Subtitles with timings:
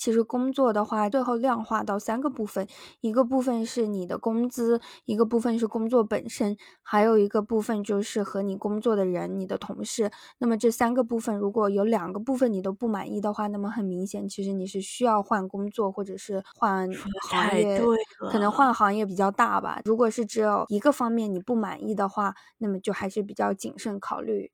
[0.00, 2.66] 其实工作的话，最后量化到三个部分，
[3.02, 10.10] 一个部分是你的工资，一个部分是工作本身，还有一个部分就是和你工作的人，你的同事。
[10.38, 16.88] 那么这三个部分，如果有两个部分你都不满意的话，那么很明显，其实你是需要换工作，或者是换
[17.28, 17.82] 行业，
[18.30, 19.82] 可能换行业比较大吧。
[19.84, 24.50] 如果是只有一个方面你不满意的话，那么就还是比较谨慎考虑。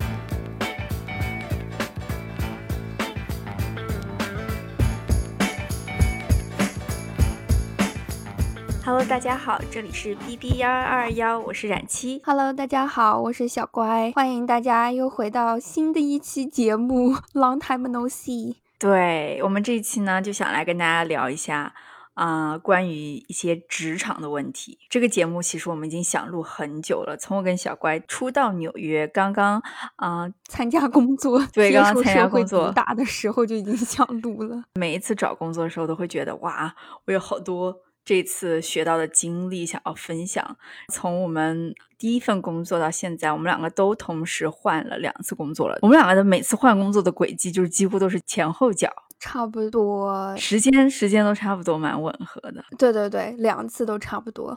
[8.86, 12.22] Hello，大家好，这里是 B B 幺二幺，我是冉七。
[12.24, 18.54] Hello，大家好，我是小乖，欢迎大家又回到新的一期节目， Long time no see。
[18.78, 21.74] 对我们这一期呢，就想来跟大家聊一下
[22.14, 24.78] 啊，关于一些职场的问题。
[24.88, 29.60] 这个节目其实我们已经想录很久了，从我跟小乖初到纽约，刚刚
[29.96, 34.62] 啊参加工作，对，刚刚参加工作打的时候就已经想录了。
[34.74, 36.72] 每一次找工作的时候，都会觉得哇，
[37.06, 37.76] 我有好多。
[38.06, 40.56] 这次学到的经历想要分享。
[40.92, 45.76] 从我们第一份工作到现在，我们两个都同时换了两次工作了。
[45.82, 52.64] 我们两个的每次换工作的轨迹，就是几乎都是前后脚，差不多时间时间都差不多，蛮吻合的。
[52.78, 54.56] 对对对，两次都差不多。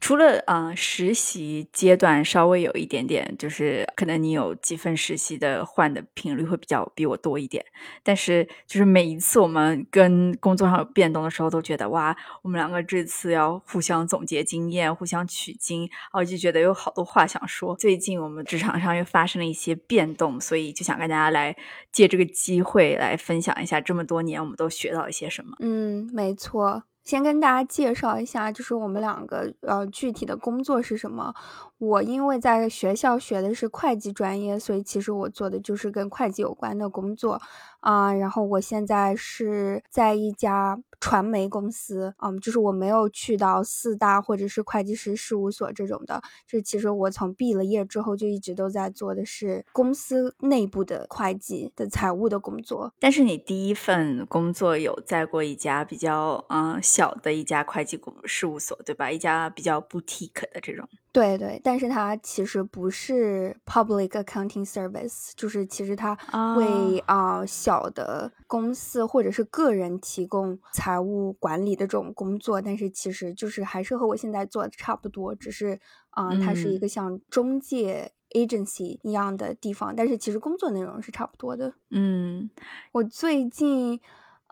[0.00, 7.64] 除了啊，实习阶段稍微有一点点，就是可能你有几份实习的换的频率会比较比我多一点，
[8.02, 17.74] 但是就是每一次我们跟工作上有变动的时候，都觉得哇，我们两个这次要互相总结经验，互相取经，我就觉得有好多话想说。
[17.76, 21.56] 最近我们职场上又发生了一些变动，所以就想跟大家来
[21.92, 25.56] 借这个机会来分享一下这么多年我们都学到一些什么。
[25.60, 26.84] 嗯，没错。
[27.06, 31.32] 先跟大家介绍一下，就是我们两个呃具体的工作是什么。
[31.78, 37.40] 我因为在学校学的是会计专业，所以其实我做的就是跟会计有关的工作
[37.86, 38.12] 啊。
[38.12, 46.20] 然后我现在是在一家传媒公司，嗯，就是我没有去到四大或者是会计师事务所这种的。
[46.46, 52.92] 这其实我从毕了业之后就一直都在做的是公司内部的会计的财务的工作。
[52.98, 59.10] 但是你第一份工作有在过一家比较嗯小的一家会计公事务所，对吧？
[59.10, 60.88] 一家比较 boutique 的这种。
[61.12, 66.12] 对对，但是它其实不是 public accounting service，就是其实它
[66.56, 75.78] 为啊小的公司或者是个人提供财务管理的这种工作，但是其实就是还是和我现在做的差不多，只是
[76.10, 81.74] 啊它是一个像中介 agency 一样的地方，但是其实工作内容是差不多的。
[81.90, 82.50] 嗯，
[82.92, 84.00] 我最近。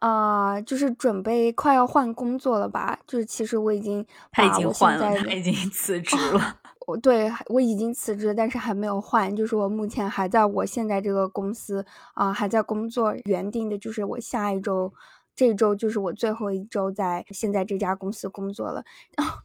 [0.00, 2.98] 啊，就是准备快要换工作了吧？
[3.06, 6.58] 就是其实我已经他已经换了，他已经辞职了。
[6.87, 9.34] 我对我已经辞职，但是还没有换。
[9.34, 11.84] 就是我目前还在我现在这个公司
[12.15, 14.93] 啊，还在工作，原定的就是我下一周。
[15.37, 18.84] 这周就是我最后一周在现在这家公司工作了，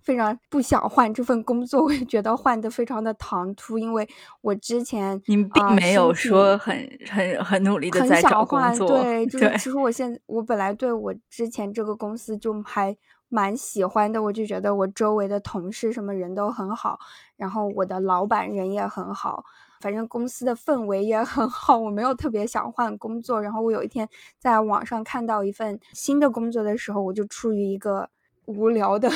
[0.03, 4.07] 非常不想换这份工作，我也觉得换的非常的唐突，因为
[4.41, 12.95] 我之前你并没有说很很很努力的在找工作，对，就是其实我现我本来对我之前这个公司就还
[13.29, 16.99] 蛮喜欢的，我就觉得我周围的同事什么人都很好，
[17.37, 19.45] 然后我的老板人也很好。
[19.79, 23.41] 反正公司的氛围也很好，我没有特别想换工作。
[23.41, 24.07] 然后我有一天
[24.37, 28.09] 在网上看到一份新的工作的时候，我就出于一个
[28.45, 29.09] 无聊的。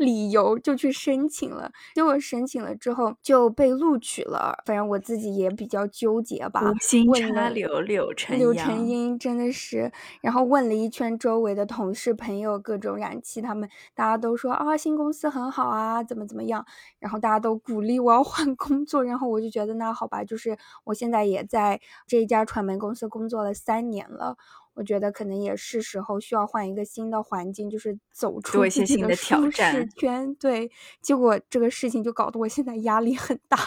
[0.00, 4.56] 理由就去申请了，结果申请了之后就被录取了。
[4.64, 6.62] 反正我自己也比较纠结吧。
[6.62, 9.92] 无心插柳柳成柳成荫真的是。
[10.22, 16.64] 然后问了一圈周围的同事朋友，各种燃气，他们大家都说啊，新公司很好啊，怎么怎么样。
[16.98, 24.36] 然后大家都鼓励我要换 工作，然后我就觉得那好吧，就是我现在也在这一家传媒公司工作了三年了。
[24.74, 30.34] 我觉得可能也是时候需要换一个新的环境，就是走出自己的舒适圈。
[30.36, 30.70] 对，
[31.02, 33.58] 结果这个事情就搞得我现在压力很大。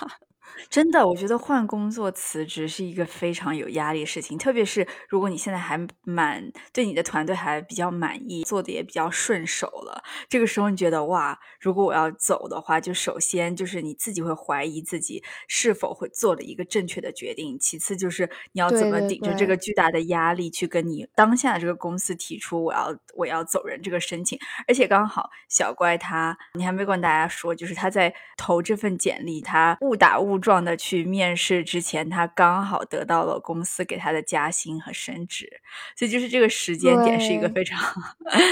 [0.69, 24.37] 真的，我觉得换工作辞职是一个非常有压力的事情，特别是如果你现在还蛮对你的团队还比较满意，做的也比较顺手了，这个时候你觉得哇，如果我要走的话，就首先就是你自己会怀疑自己是否会做了一个正确的决定，其次就是你要怎么顶着这个巨大的压力去跟你当下的这个公司提出我要我要走人这个申请，
[24.67, 30.32] 而且刚好小乖他，你还没跟大家说，就是他在投这份简历，他误打误。
[30.33, 35.47] 误状的去面试之前，他刚好得到了公司给他的加薪和升职，
[35.95, 37.79] 所以就是这个时间点是一个非常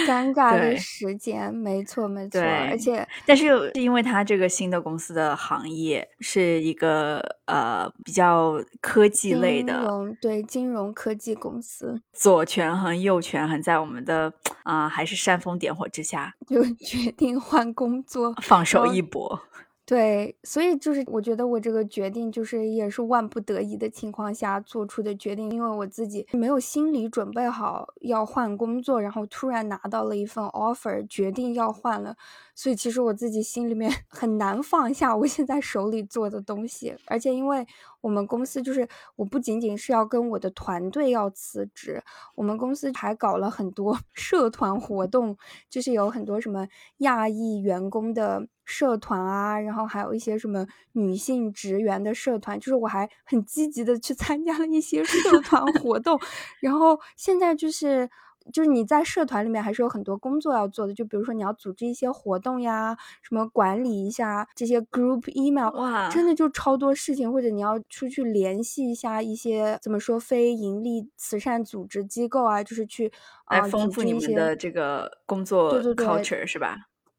[0.05, 2.39] 尴 尬的时间，没错没错。
[2.39, 9.89] 而且，但是是因为他这个新的公司的行业是一个呃比较科技类的，
[10.21, 14.31] 对金融科技公司，左权衡右权衡在我们的
[14.63, 19.41] 啊还是煽风点火之下，就决定换工作，放手一搏。
[19.91, 32.15] 对，所以就是我觉得我这个决定就是也是万不得已的情况下做出的决定，因为我自己没有心理准备好要换工作，然后突然拿到了一份 offer，决定要换了，
[32.55, 37.67] 所以其实我自己心里面 很难放下我现在手里做的东西，而且因为
[37.99, 38.87] 我们公司就是
[39.17, 42.01] 我不仅仅是要跟我的团队要辞职，
[42.35, 45.37] 我们公司还搞了很多 社团活动，
[45.69, 46.65] 就是有很多什么
[46.99, 48.47] 亚裔员工的。
[48.71, 56.17] 社团啊，然后还有一些什么女性职员的社团，就是我还很积极的去 参加了一些社 团活动。
[56.61, 58.09] 然后现在就是，
[58.53, 67.31] 就是你在社团里面还是有很多工作要做的，就比如说你要组织一些活动呀，什么管理一下这些 group email，哇，真的就超多事情。
[67.31, 73.11] 或者你要出去联系一下一些怎么说非盈利慈善组织机构啊，就是去
[73.49, 76.77] 来丰富你们的这个工作 culture 是吧？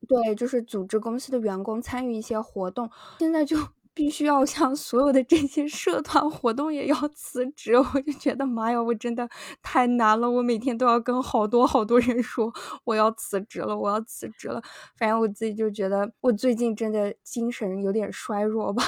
[0.09, 2.91] 对，就是组织公司的员工参与一些活动，
[3.21, 3.57] 现在就
[3.95, 9.29] 必须要向所有的这些社团活动也要辞职，我就觉得妈呀，我真的
[9.63, 12.53] 太难了，我每天都要跟好多好多人说
[12.85, 14.61] 我要辞职了，我要辞职了。
[14.97, 18.83] 反正我自己就觉得我最近真的精神有点衰弱吧。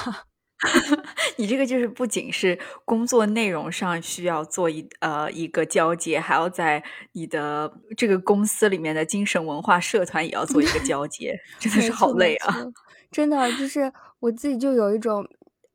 [1.37, 6.81] 你这个就是不仅是工作内容上需要做一呃一个交接，还要在
[7.11, 12.65] 你的这个公司里面的精神文化社团也要做一个交接，真的是好累啊！
[13.11, 15.27] 真的就是我自己就有一种，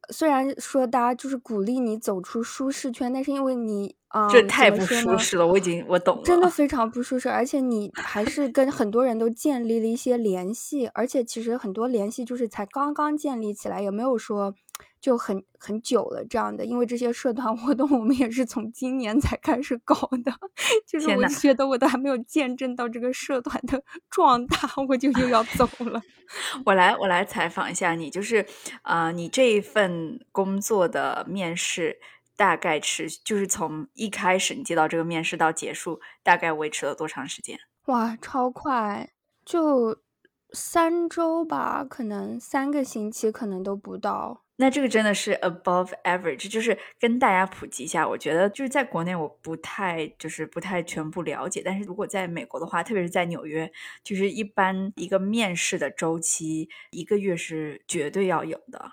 [0.08, 14.54] 虽然说大家就是鼓励你走出舒适圈，但是因为你啊，这太不舒适了，我已经我懂了，真的非常不舒适，而且你还是跟很多人都建立了一些联系，而且其实很多联系就是才刚刚建立起来，也没有说。
[15.00, 19.94] 就很很久了，这样的，因为这些社团活动我们也是从今年才开始搞
[20.24, 20.32] 的，
[20.86, 24.56] 就是我觉得我都还没有见证到这个社团的 壮大，
[24.88, 26.00] 我就又要走了。
[26.64, 28.46] 我来，我来采访一下你，就是
[28.82, 31.98] 啊，你这一份工作的面试
[32.36, 37.58] 大概持，就是从一开始你接到这个面试到结束，大概维持了多长时间？
[37.86, 39.10] 哇，超快，
[39.44, 39.98] 就
[40.52, 44.44] 三周吧，可能三个星期，可能都不到。
[44.60, 48.06] 那这个真的是 above average，就是跟大家普及一下。
[48.06, 53.72] 我觉得就是在国内我不太就是不太全部了解，但是如果在美国的话，特别是在纽约，
[54.04, 58.92] 就是一般一个面试的周期一个月是绝对要有的。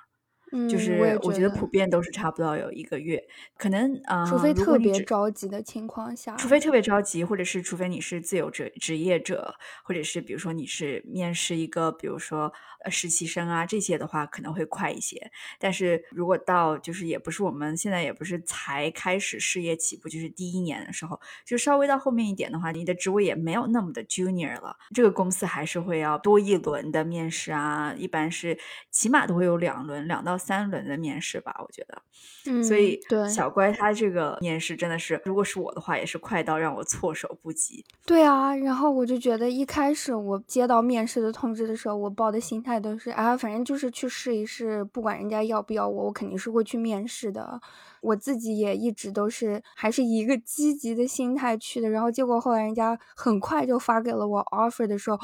[0.54, 3.22] 嗯就是我觉得普遍都是差不多有一个月，
[3.58, 9.54] 可能啊，除非特别着急的情况下，除非特别着急，或者是除非你是自由职职业者，
[9.84, 12.54] 或者是比如说你是面试一个，比如说
[12.84, 15.30] 呃实习生啊这些的话，可能会快一些。
[15.60, 28.58] 但是如果到就是也不是我们现在也不是才开始事业起步，就是第一年的时候，就稍微到后面一点的话，你的职位也没有那么的 junior 了，这个公司还是会要多一轮的面试啊，一般是
[28.90, 30.36] 起码都会有两轮，两到。
[30.48, 32.02] 三轮的面试吧，我觉得，
[32.46, 37.84] 嗯，所以对小乖他这个面试真的是，如果是我的话，也是快到让我措手不及。
[38.06, 47.62] 对啊，然后我就觉得一开始我接到面试的通知的时候，我抱的心态都是啊，反正就是去试一试，不管人家要不要我，我肯定是会去面试的。
[48.02, 55.18] 我自己也一直都是还是一个积极的心态去的，然后结果后来人家很快就发给了我 offer 的时候，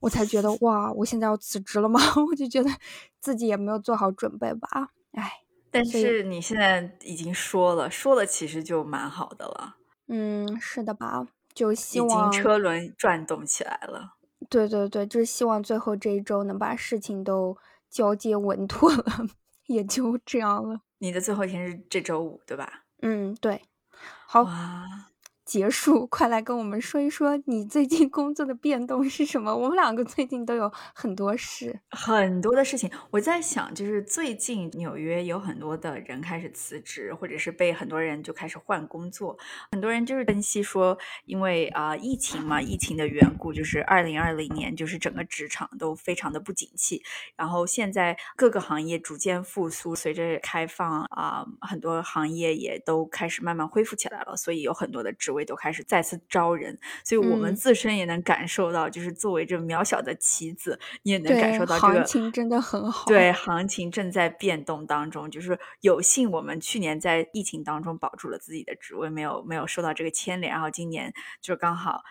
[0.00, 2.00] 我才觉得哇，我现在要辞职了吗？
[2.30, 2.70] 我就觉得
[3.20, 5.42] 自己也没有做好准备吧，哎。
[5.70, 9.76] 但是你现在已经说了，说了其实就蛮好的了。
[10.08, 11.26] 嗯，是的吧？
[11.52, 14.15] 就希望车轮转动起来了。
[14.48, 17.56] 对对对，就是希望最后这一周能把事情都
[17.90, 19.04] 交接稳妥了，
[19.66, 20.80] 也就这样了。
[20.98, 22.84] 你的最后一天是这周五，对吧？
[23.02, 23.62] 嗯，对。
[24.26, 24.44] 好。
[25.46, 29.54] 结束，快来跟我们说一说你最近工作的变动是什么？
[29.56, 32.90] 我们两个最近都有很多事，很多的事情。
[33.12, 39.38] 我在想，就是最近纽约有很多的人开始辞职，或者是被很多人就开始换工作。
[39.70, 47.00] 很多人就是分析说，因为啊疫情嘛，疫情的缘故，就是二零二零年就是整个职场都非常的不景气。
[47.36, 55.35] 然后现在各个行业逐渐复苏，随着开放啊，很多行业也都开始慢慢恢复起来了，所以有很多的职。
[55.36, 63.06] 位都开始再次招人，所以我们自身也能感受到，就是作为这渺小的棋子，你也能感受到这个行情真的很好。
[63.06, 72.02] 对， 行情正在变动当中，就是有幸我们去年在疫情当中保住了自己的职位，没有没有受到这个牵连，然后今年就刚好。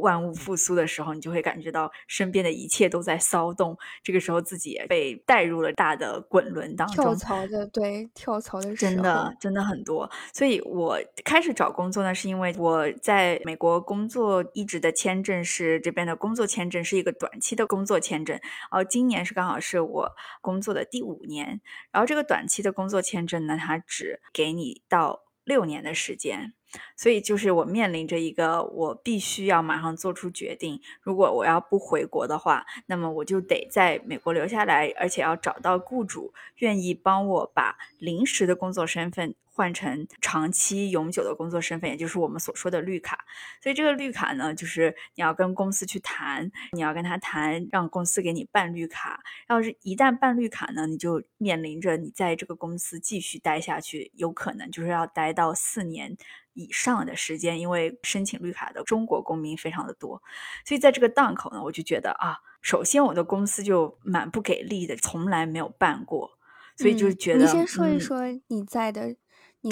[0.00, 3.78] 万物复苏的时候，你就会感觉到身边的一切都在骚动。
[4.02, 7.04] 这个时候，自己也被带入了大的滚轮当中。
[7.04, 10.10] 跳槽的，对，跳槽的真的真的很多。
[10.32, 18.36] 所以我开始找工作呢，是因为我我在美国工作一直的签证是这边的工作签证，是一个短期的工作签证。
[18.70, 21.60] 然后今年是刚好是我工作的第五年。
[21.92, 26.52] 然后这个短期的工作签证呢，它只给你到六年的时间。
[26.96, 30.80] 所以就是我面临着一个，我必须要马上做出决定。
[31.00, 43.24] 如果我要不回国的话，那么我就得在美国留下来，而且要找到雇主愿意帮我把临时的工作身份换成长期永久的工作身份，也就是我们所说的绿卡。
[43.62, 49.22] 所以这个绿卡呢，就是你要跟公司去谈，你要跟他谈，让公司给你办绿卡。
[49.48, 56.16] 要是一旦办绿卡呢，你就面临着你在这个公司继续待下去，有可能就是要待到四年。
[56.56, 60.22] 以上的时间，因为申请绿卡的中国公民非常的多，
[60.64, 66.38] 所以在这个档口呢，我就觉得啊，首先我的公司就蛮不给力的，从来没有办过，
[66.76, 69.16] 所以就觉得你先说一说你在的。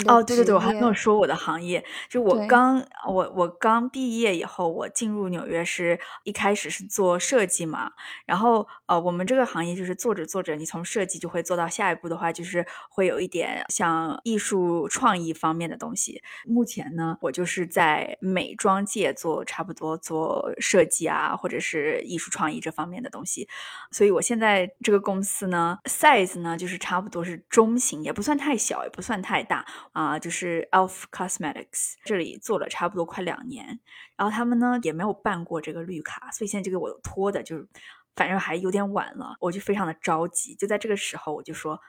[0.07, 7.91] 哦，对对对，我还没有说我的行业，就我刚我我刚毕业以后，我进入纽约是一开始是做设计嘛，
[8.25, 16.21] 然后呃，我们这个行业就是做着做着，你从设计就会做到下一步的话，就是会有一点像艺术创意方面的东西。
[16.45, 23.47] 目前呢，我就是在美妆界做差不多做设计啊，或者是艺术创意这方面的东西，
[23.91, 29.65] 所以我现在这个公司呢，size 呢就是差不多是中型，也不算太小，也不算太大。
[29.91, 33.79] 啊，就是 Elf Cosmetics 这里做了差不多快两年，
[34.15, 37.67] 然后他们呢也没有办过这个绿卡，所以现在就给我拖的，就是
[38.15, 40.55] 反正还有点晚了，我就非常的着急。
[40.55, 41.79] 就在这个时候，我就说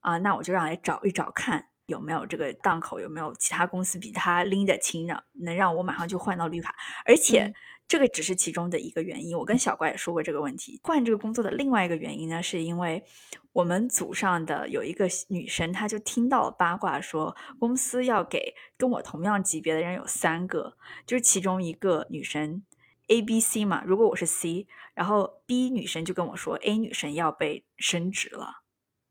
[0.00, 7.52] 啊，那我就让来找一找看有没有这个档口，有没有其他公司比他拎得清，的能让我马上就换到绿卡，而且。
[7.88, 10.80] 这个只是其中的一个原因，我跟小怪也说过这个问题。
[10.82, 13.04] 换这个工作的另外一个原因呢，是因为
[13.52, 20.76] 我们组上的有一个女生，她就听到了八卦，说公司要给跟我同样级别的人有三个，
[21.06, 22.64] 就是其中一个女生
[23.06, 23.84] A、B、C 嘛。
[23.86, 28.62] 如果我是 C，然后 B 女生就跟我说 A 女生要被升职了。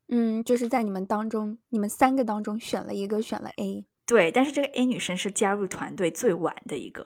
[0.08, 3.86] 嗯，就是在你们当中，你们三个当中选了一个，选了 A。
[4.04, 7.04] 对，但是这个 A 女生是加入团队最晚的一个。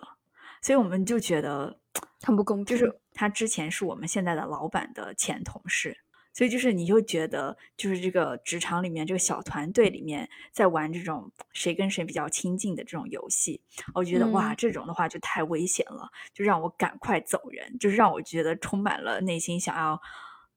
[0.60, 1.78] 所以我们就觉得
[2.22, 5.96] 很不公平，就是他之前是我们现在的老板的前同事，
[6.32, 13.60] 所以就是你就觉得就是这个职场里面这个小团队里面在玩这种谁跟谁比较亲近的这种游戏，
[13.94, 20.00] 我觉得哇，这种的话就太危险了，就让我赶快走人，就是让我觉得充满了内心想要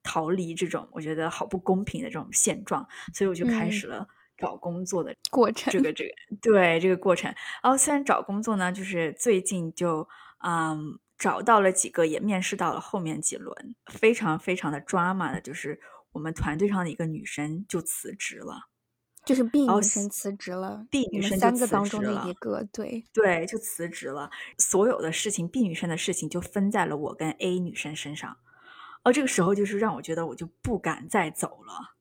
[0.03, 4.07] 逃离这种我觉得好不公平的这种现状，所以我就开始了。
[4.37, 7.33] 找工作的过程，这个这个对这个过程。
[7.61, 10.07] 然后虽然找工作呢，就是最近就
[10.43, 15.79] 嗯找到了几个，也面试到了后面几轮，非常非常的 drama 的，就是
[16.11, 18.69] 我们团队上的一个女生就辞职了，
[19.25, 24.29] 就是 B 女生辞职了，B 女生三个当中的一个，对对，就辞职了。
[24.57, 28.37] 所有的事情，B 女生的事情就分在了我跟 A 女生身上。
[29.03, 31.95] 而，这个时候就是让我觉得我就不敢再走了。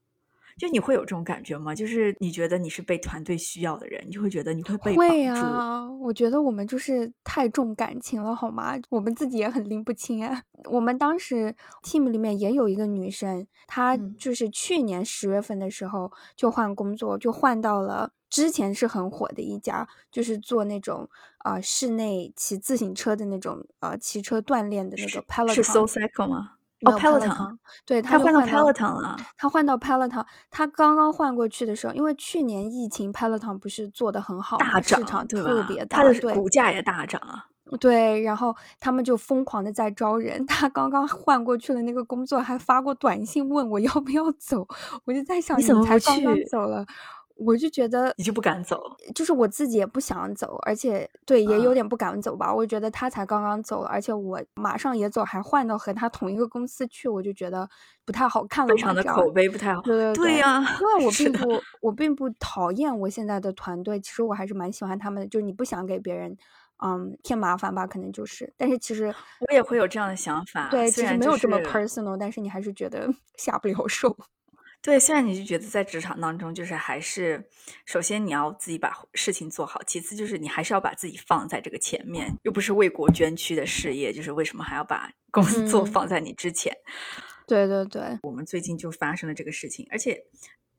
[0.59, 1.75] 就你会有这种感觉吗？
[1.75, 5.89] 就是你觉得你是被团队需要的人，你就会觉得你会被会啊。
[5.91, 8.75] 我觉得我们就是太重感情了，好吗？
[8.91, 10.43] 我们自己也很拎不清啊。
[10.65, 21.09] 我们当时 team 里面也有一个女生，她就是去年十月份的时候就换工作，就换到了之前是很火的一家，就是做那种
[21.45, 25.55] 呃室内骑自行车的那种呃骑车锻炼的那个 Peloton。
[25.55, 26.53] 是 So Cycle 吗？
[26.85, 29.17] 哦，Peloton，对他换到 Peloton 了。
[29.37, 37.47] 他换到 Peloton，他刚刚换过去的时候，因为去年疫情，Peloton 不是做的很好，大涨，市场特别大，他的股价也大涨啊。
[37.81, 40.45] 对，然后他们就疯狂的在招人。
[40.47, 44.67] 他刚刚换过去了那个工作，还发过短信问我要不要走。
[45.07, 46.85] 我就在想，你怎么才刚刚走了？
[47.45, 48.81] 我就觉得你就不敢走，
[49.15, 52.53] 就是我自己也不想走，而且对也有点不敢走吧。
[52.53, 57.69] 我觉得他才刚刚走，而且我马上也走，还换到和他同一个公司去，我就觉得
[58.05, 58.75] 不太好看了。
[58.75, 59.83] 非常的口碑不太好。
[59.83, 65.29] 对对对呀，因为我并不我并不讨厌我现在的团队，其实我还是蛮喜欢他们的。
[65.29, 66.37] 就是你不想给别人
[66.85, 68.53] 嗯添麻烦吧，可能就是。
[68.57, 70.69] 但是其实我也会有这样的想法。
[70.71, 73.09] 对，其实没有这么 personal，但是你还是觉得
[73.39, 74.17] 下不了手。
[74.83, 77.49] 对，虽然你就觉得在职场当中，就是还是
[77.87, 86.77] 首先你要自己把事情做好，其次就是你还是要把自己放在这个前面，又不是为国捐躯的事业，就是为什么还要把工作放在你之前？
[87.47, 90.25] 对对对，我们最近就发生了这个事情，而且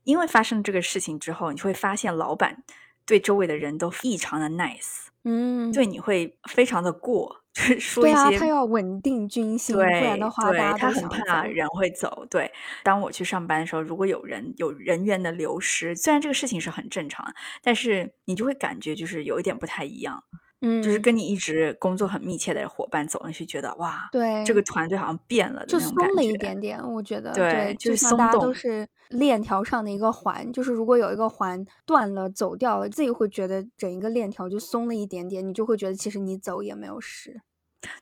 [0.02, 2.62] 因为发生这个事情之后，你会发现老板
[3.06, 7.43] 对周围的人都异常的 nice，嗯，对你会非常的过。
[8.00, 11.44] 对一些，啊，他要稳定军心，不然的话，大家，他很怕。
[11.44, 12.26] 人会走。
[12.28, 12.50] 对，
[12.82, 17.24] 当我去上班的时候，如果有人有人员的流失，虽然这个事情是很正常，
[17.62, 20.22] 但是你就会感觉就是有一点不太一样。
[20.66, 26.34] 嗯，就是跟你一直工作很密切的伙伴走上去，觉得哇，对这个团队好像变了就松了一。
[26.36, 37.40] 点点，我觉得对就就是像大家都是链条上的一个环，就是如果有一个环断了、走掉了，自己会觉得整一个链条就松了一点点，你就会觉得其实你走也没有事。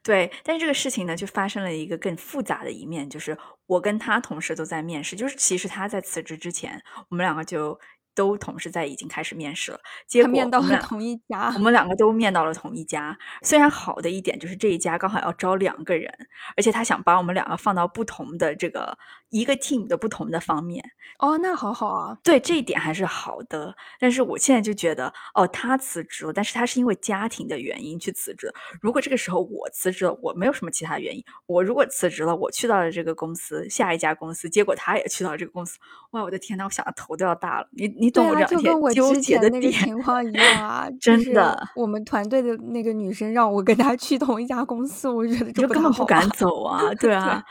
[0.02, 7.78] 对，但是这个事情呢，就发生了一个更复杂的一面，就是我跟他同事都在面试，就是其实他在辞职之前，我们两个就
[8.14, 13.16] 都同时在已经开始面试了，结果面到了同一家我，们两个都面到了同一家。
[13.42, 16.12] 虽然好的一点就是这一家刚好要招两个人，
[16.56, 18.96] 而且他想把我们两个放到不同的这个
[19.32, 20.84] 一个 team 的不同的方面，
[21.18, 28.52] 哦，那好好啊，对这一点还是好的，但是我现在就觉得，哦，他辞职了，但是他是因为家庭的原因去辞职。
[28.82, 35.78] 如果这个时候我辞职了，我没有什么其他原因，我如果辞职了，我去到了这个公司，下一家公司，结果他也去到这个公司，
[36.10, 37.66] 哇，我的天呐，我想的头都要大了。
[37.72, 39.72] 你你懂我这两天纠之前那个结的点？
[39.72, 47.42] 情况一样啊， 真的我们团队的那个女生让我跟她去同一家公司，我觉得这就根本不敢走啊， 对啊，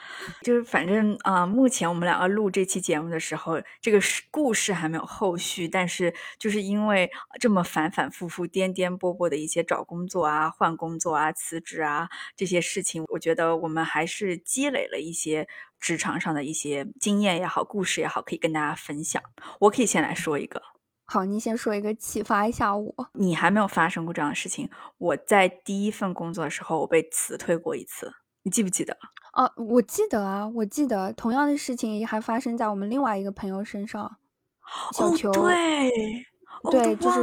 [0.43, 7.09] 就是反正啊、目前我们两个录这期节目的时候，这个是故事还没有后续，但是就是因为
[7.39, 15.47] 这么反反复复、颠颠簸簸的一些找工作啊、换工作啊、辞职啊这些事情，我觉得我们还是积累了一些
[15.79, 19.23] 职场上的一些经验也好、故事也好，可以跟大家分享。
[19.61, 20.61] 我可以先来说一个，
[21.05, 23.09] 好，你先说一个启发一下我。
[23.13, 24.69] 你还没有发生过这样的事情。
[24.97, 28.13] 我在第一份工作的时候，我被辞退过一次，
[28.43, 28.97] 你记不记得？
[29.33, 34.17] 哦，我记得啊，我记得同样的事情也还发生在我们另外一个朋友身上，
[34.93, 35.31] 小哦，球。
[35.31, 35.89] 对，
[36.63, 37.19] 哦对，就是。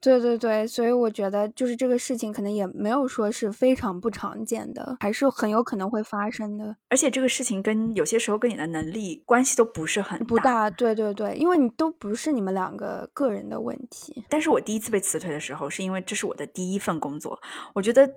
[0.00, 6.76] 对对对，所以我觉得就是这个事情可能也没有说是非常不常见的，还是很有可能会发生的。
[6.88, 14.24] 而且这个事情跟有些时候跟你的能力关系都不是很不大，对对对，因为你都不是你们两个个人的问题。
[14.28, 17.36] 但是我第一次被辞退的时候，是因为这是我的第一份工作，
[17.74, 18.08] 我觉得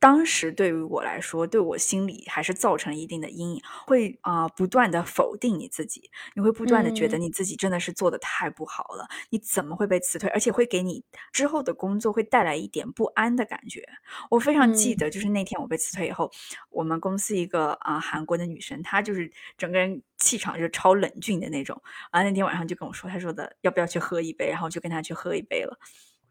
[0.00, 10.28] 当时对于我来说，对我心里还是造成了一定的阴影，会啊、不断的否定你自己，你会不断的觉得嗯你自己真的是做的太不好了，你怎么会被辞退？
[10.30, 13.84] 而且会给你之后的工作会带来一点不安的感觉。
[14.30, 16.30] 我非常记嗯得，就是那天我被辞退以后，
[16.70, 21.78] 我们公司一个啊、韩国的女生，她就是整个人气场就是超冷峻的那种。
[22.10, 25.78] 然后那天晚上就跟我说，她说的要不要去喝一杯，然后我就跟她去喝一杯了。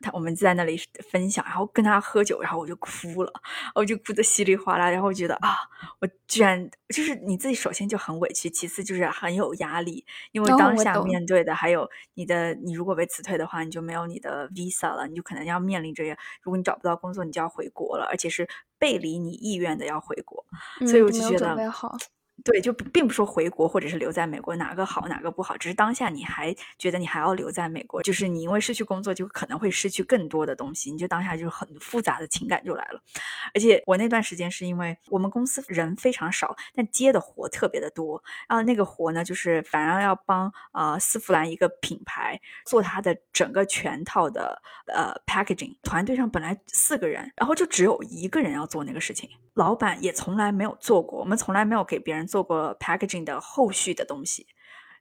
[0.01, 0.79] 她我们就在那里
[1.11, 3.33] 分享，然后跟他喝酒，然后我就哭了，
[3.75, 5.55] 我就哭得稀里哗啦，然后我觉得啊，
[5.99, 16.03] 我居然就是你自己，首先就很委屈，其次就是很有压力，因为哦当下面对的还有你的，你如果被辞退的话，你就没有你的 visa 了，你就可能要面临着，
[16.41, 20.45] 如果你找不到工作，你就要回国了，而且是背离你意愿的要回国，
[20.87, 21.55] 所以我就觉得。
[22.43, 33.01] 对，就并不说回国或者是留在美国哪个好哪个不好，只是当下你还觉得你还要留在美国，就是你因为失去工作就可能会失去更多的东西，你就当下就是很复杂的情感就来了。
[33.53, 54.47] 而且我那段时间是因为我们公司人非常少，但接的活特别的多，然后那个活呢就是反而要帮呃丝芙兰一个品牌做它的整个全套的呃 packaging，团队上本来四个人，然后就只有一个人要做那个事情，老板也从来没有做过，我们从来没有给别人做过 packaging 的后续的东西。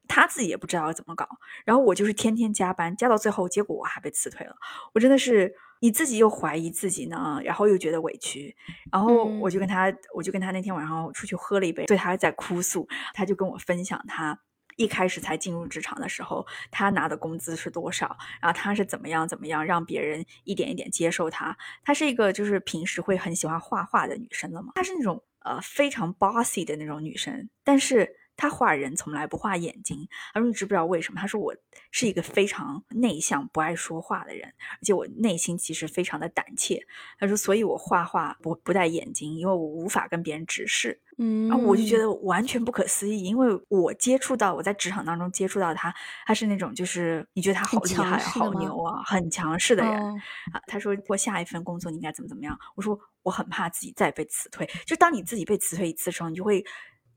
[0.09, 1.29] 他自己也不知道要怎么搞，
[1.67, 4.57] 然后我就是天天加班，加到最后，结果我还被辞退了。
[4.95, 8.57] 我真的是你自己又怀疑自己呢，然后又觉得委屈，
[8.91, 14.41] 然后我嗯就跟他，我就跟他那天晚上出去喝了一杯，对他在哭诉，他就跟我分享他。
[14.77, 18.17] 一开始才进入职场的时候，他拿的工资是多少？
[18.41, 21.55] 然后他是怎么样怎么样让别人一点一点接受他？
[21.83, 24.73] 他是一个就是平时会很喜欢画画的女生了嘛？
[24.77, 30.09] 她是那种呃非常 bossy 的那种女生，但是她画人从来不画眼睛。
[30.33, 31.21] 他说你知不知道为什么？
[31.21, 31.55] 他说我
[31.91, 36.81] 是一个非常内向、不爱说话的人，而且我内心其实非常的胆怯。
[37.19, 40.99] 他说所以我画画不不戴眼睛，因为我无法跟别人直视。
[41.21, 45.93] 嗯，然后我就觉得完全不可思议，因为我接触到我在职场当中接触到他，
[46.25, 50.15] 他是那种就是你觉得他好厉害啊、好牛啊、很强势的人、哦
[50.53, 50.63] 啊。
[50.69, 54.65] 他说我下一份工作你应该怎么怎么样，我说我很怕自己再被辞退。
[54.87, 56.65] 就当你自己被辞退一次的时候，你就会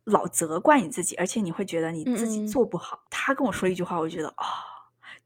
[0.05, 3.03] 老责怪你自己，而且你会觉得你自己做不好。
[3.09, 4.45] 他跟我说一句话，我就觉得啊、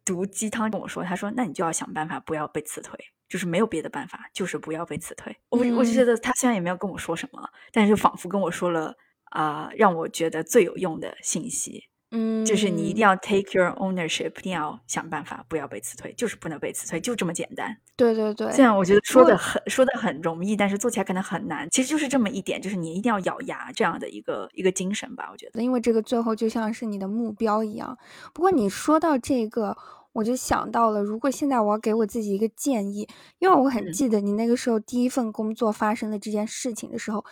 [0.03, 5.35] 毒鸡汤跟我说，他说那你就要想办法不要被辞退，就是没有别的办法，就是不要被辞退。
[5.49, 8.95] 我我就嗯觉得他虽然也没有跟我说什么，但是仿佛跟我说了
[9.31, 11.89] 啊、让我觉得最有用的信息。
[12.11, 17.75] 嗯，就是你一定要 take your ownership，一定要想办法不要被辞退，就是不能被辞退，就这么简单。
[17.97, 21.67] 对对对，这样我觉得说过的很说的很容易，但是做起来可能很难。
[21.69, 25.29] 其实就是这么一点，就是你一定要咬牙这样的一个一个精神吧。
[25.31, 27.97] 我觉得，因为这个最后就像是你的目标一样。
[28.33, 29.75] 不过你说到这个，
[30.13, 33.07] 我就想到了，如果现在我要给我自己一个建议，
[33.39, 37.25] 因为我很嗯记得你那个时候第一份工作发生了这件事情的时候，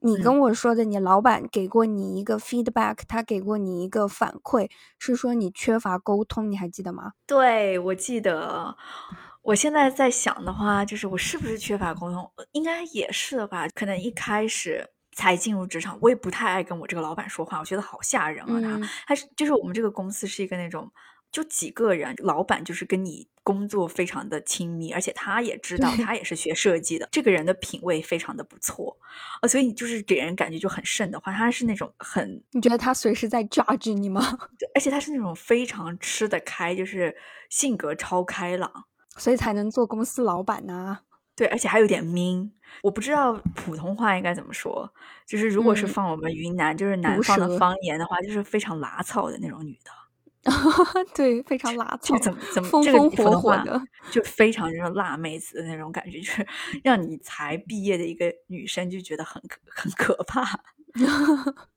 [0.00, 7.12] 你嗯跟我说的，你老板给过你一个 feedback，他给过你一个反馈，是说你缺乏沟通，你还记得吗？
[7.26, 8.76] 对我记得，
[9.42, 12.30] 我现在在想的话，就是我是不是缺乏沟通？
[12.52, 13.66] 应该也是的吧。
[13.74, 18.60] 可能一开始才进入职场，我也不太爱跟我这个老板说话，我觉得好吓人啊。
[18.60, 20.88] 他嗯他是就是我们这个公司是一个那种
[21.30, 28.96] 就几个人，老板就是跟你工作非常的亲密，而且他也知道他也是学设计的，这个人的品味非常的不错，
[29.42, 31.34] 呃，所以就是给人感觉就很瘆得慌。
[31.34, 34.38] 他是那种很你觉得他随时在 judge 你吗？
[34.58, 37.16] 对而且他是那种非常吃得开，就是
[37.50, 38.70] 性格超开朗。
[39.16, 41.00] 所以才能做公司老板呐、
[41.34, 42.50] 对，而且还有点 mean，
[42.82, 44.88] 我不知道普通话应该怎么说。
[45.26, 49.90] 就是如果是嗯放我们云南，就是南方的方言的话，就是非常拉操的那种女的。
[51.14, 53.80] 对，非常拉这操，个怎么怎么风风火火的。
[54.10, 56.46] 就非常那种辣妹子的那种感觉，就是
[56.82, 60.60] 让你才毕业的一个女生就觉得很很可怕。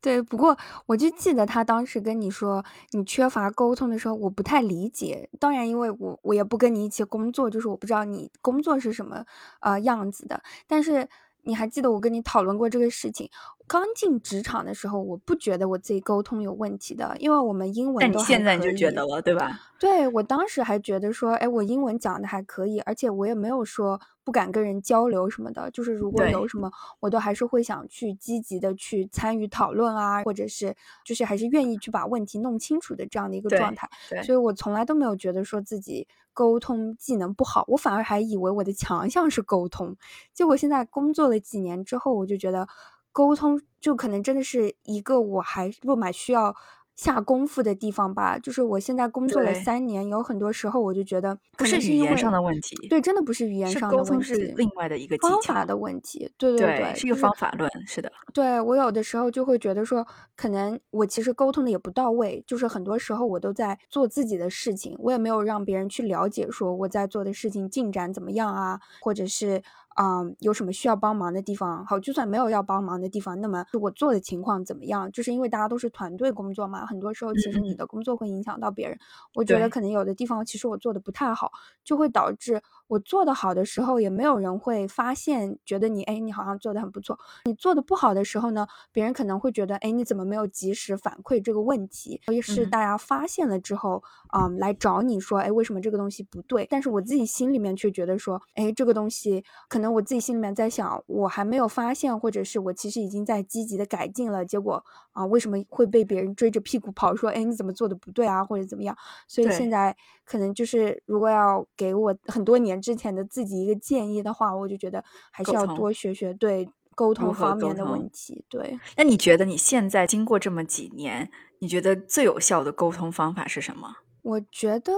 [0.00, 5.30] 对，不过我就记得他当时跟你说你缺乏沟通的时候，我不太理解。
[5.40, 9.24] 当然，因为我我也不跟你一起工作，就是我不知道你工作是什么
[9.60, 10.42] 呃样子的。
[10.66, 11.08] 但是
[11.44, 13.30] 你还记得我跟你讨论过这个事情？
[13.66, 19.58] 刚进职场的时候，我不觉得我自己沟通有问题的，因为我们英文但你现在你就觉得了，对吧？
[19.84, 33.86] 对，我当时还觉得说，哎，我英文讲的还可以，而且我也没有说不敢跟人交流什么的，就是如果有什么，我都还是会想去积极的去参与讨论啊，或者是就是还是愿意去把问题弄清楚的这样的一个状态。
[34.22, 39.94] 所以我从来都没有觉得说自己沟通技能不好，我反而还以为我的强项是沟通。
[40.32, 42.66] 结果现在工作了几年之后，我就觉得
[43.12, 46.56] 沟通就可能真的是一个我还不蛮需要
[46.96, 48.38] 下功夫的地方吧。
[48.38, 54.54] 就是我现在工作了三年，有很多时候我就觉得不是语言上的问题，对，真的不是语言上的问沟通是题。
[54.56, 69.62] 另外的一个方法的问题，对对对，是一个方法论，是的，对我有的时候就会觉得说，可能我其实沟通的也不到位，就是很多时候我都在做自己的事情，我也没有让别人去了解说我在做的事情进展怎么样啊，或者是
[69.94, 71.84] 嗯有什么需要帮忙的地方。
[71.86, 75.10] 好，就算没有要帮忙的地方，那么我做的情况怎么样？
[75.12, 78.98] 就是因为大家都是团队工作嘛，很多时候其实你嗯的工作会影响到别人。
[79.34, 81.50] 我觉得可能有的地方其实我做的不太好，
[81.84, 87.18] 就会导致我做的好的时候也没有人会发现，觉得你哎你好像做的很不错。
[87.44, 92.20] 你做的不好的时候呢，别人可能会觉得，哎，你怎么没有及时反馈这个问题？
[92.24, 94.02] 所以是嗯大家发现了之后，
[94.36, 96.66] 嗯，来找你说，哎，为什么这个东西不对？
[96.70, 108.96] 但是我自己心里面却觉得说，哎，这个东西可能我自己心里面在想，我还没有发现，或者是我其实已经在积极的改进了，结果啊，为什么会被别人追着屁股跑，说，哎，你怎么做的不对啊，或者怎么样？
[109.26, 118.44] 所以现在可能就是，如果要给我很多年之前的自己一个建议的话，我就觉得还是要多学学对沟通方面的问题。
[118.48, 123.96] 对，那你觉得你现在经过这么几年，你觉得最有效的沟通方法是什么？
[124.24, 124.90] 我觉得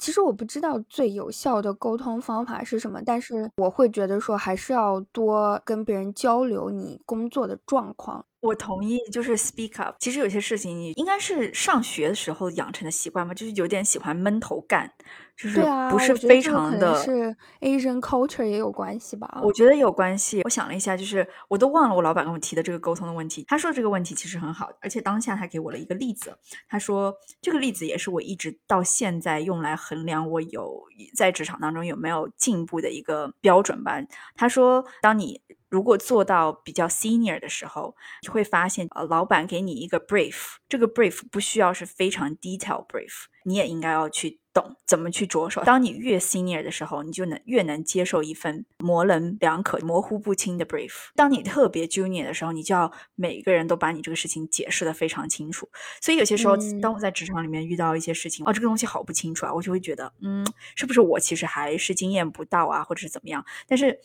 [0.00, 8.26] 其实我不知道最有效的沟通方法是什么，但是我会觉得说还是要多跟别人交流你工作的状况。
[8.40, 9.94] 我同意，就是 speak up。
[10.00, 14.92] 其实有些事情你应该是上学的时候养成的习惯吧，就是有点喜欢闷头干，
[15.36, 16.94] 就是不是非常的。
[17.02, 19.40] 是 Asian culture 也有关系吧。
[19.42, 20.40] 我觉得有关系。
[20.44, 23.44] 我想了一下，就是我都忘了我老板跟我提的这个沟通的问题。
[23.48, 26.36] 他说这个问题其实很好，而且当下他给我了一个例子。
[26.68, 34.00] 他说这个例子也是我一直到现在用来衡量我有在职场当中有没有进步的一个标准吧。
[34.34, 45.62] 他说，当你如果做到比较 senior 的时候，你会发现，呃，老板给你一个 brief，这个 brief 不需要是非常 detail brief，你也应该要去懂怎么去着手。
[45.64, 50.92] 当你越 senior 的时候，你就能越能接受一份模棱两可、模糊不清的 brief。
[51.14, 55.68] 当你特别 junior 的时候，你就要每个人都把你这个事情解释的非常清楚。
[56.00, 63.44] 所以有些时候，嗯当我在职场里面遇到一些事情，哦，这个东西好不清楚啊，我就会觉得，嗯，是不是我其实还是经验不到啊，或者是怎么样？
[63.68, 63.96] 但是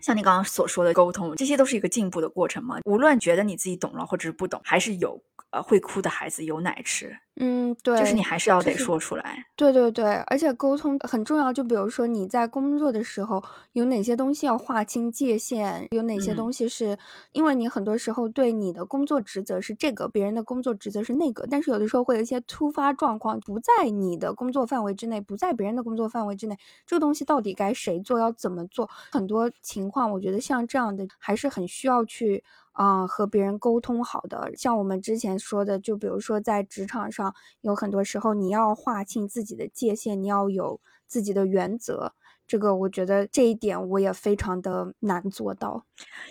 [0.00, 2.78] 像你刚刚所说的沟通，这些都是一个进步的过程嘛。
[2.84, 7.16] 无论觉得你自己懂了或者是不懂，还是有呃会哭的孩子有奶吃。
[7.36, 9.44] 嗯，对，就是你还是要得说出来。
[9.56, 11.52] 对对对，而且沟通很重要。
[11.52, 13.42] 就比如说你在工作的时候，
[13.72, 16.96] 有哪些东西要划清界限，有哪些东西是
[17.32, 28.88] 因为你很多时候对你的工作职责是这个，别人的工作职责是那个，但是有的时候会有一些突发状况，不在你的工作范围之内，不在别人的工作范围之内，这个东西到底该谁做，要怎么做？
[29.10, 32.44] 很多情况，我觉得像这样的还是很需要去。
[32.74, 42.12] 啊，和别人沟通好的，像我们之前说的，就比如说在职场上，有很多时候你要划清自己的界限，你要有自己的原则。
[42.46, 45.84] 这个我觉得这一点我也非常的难做到，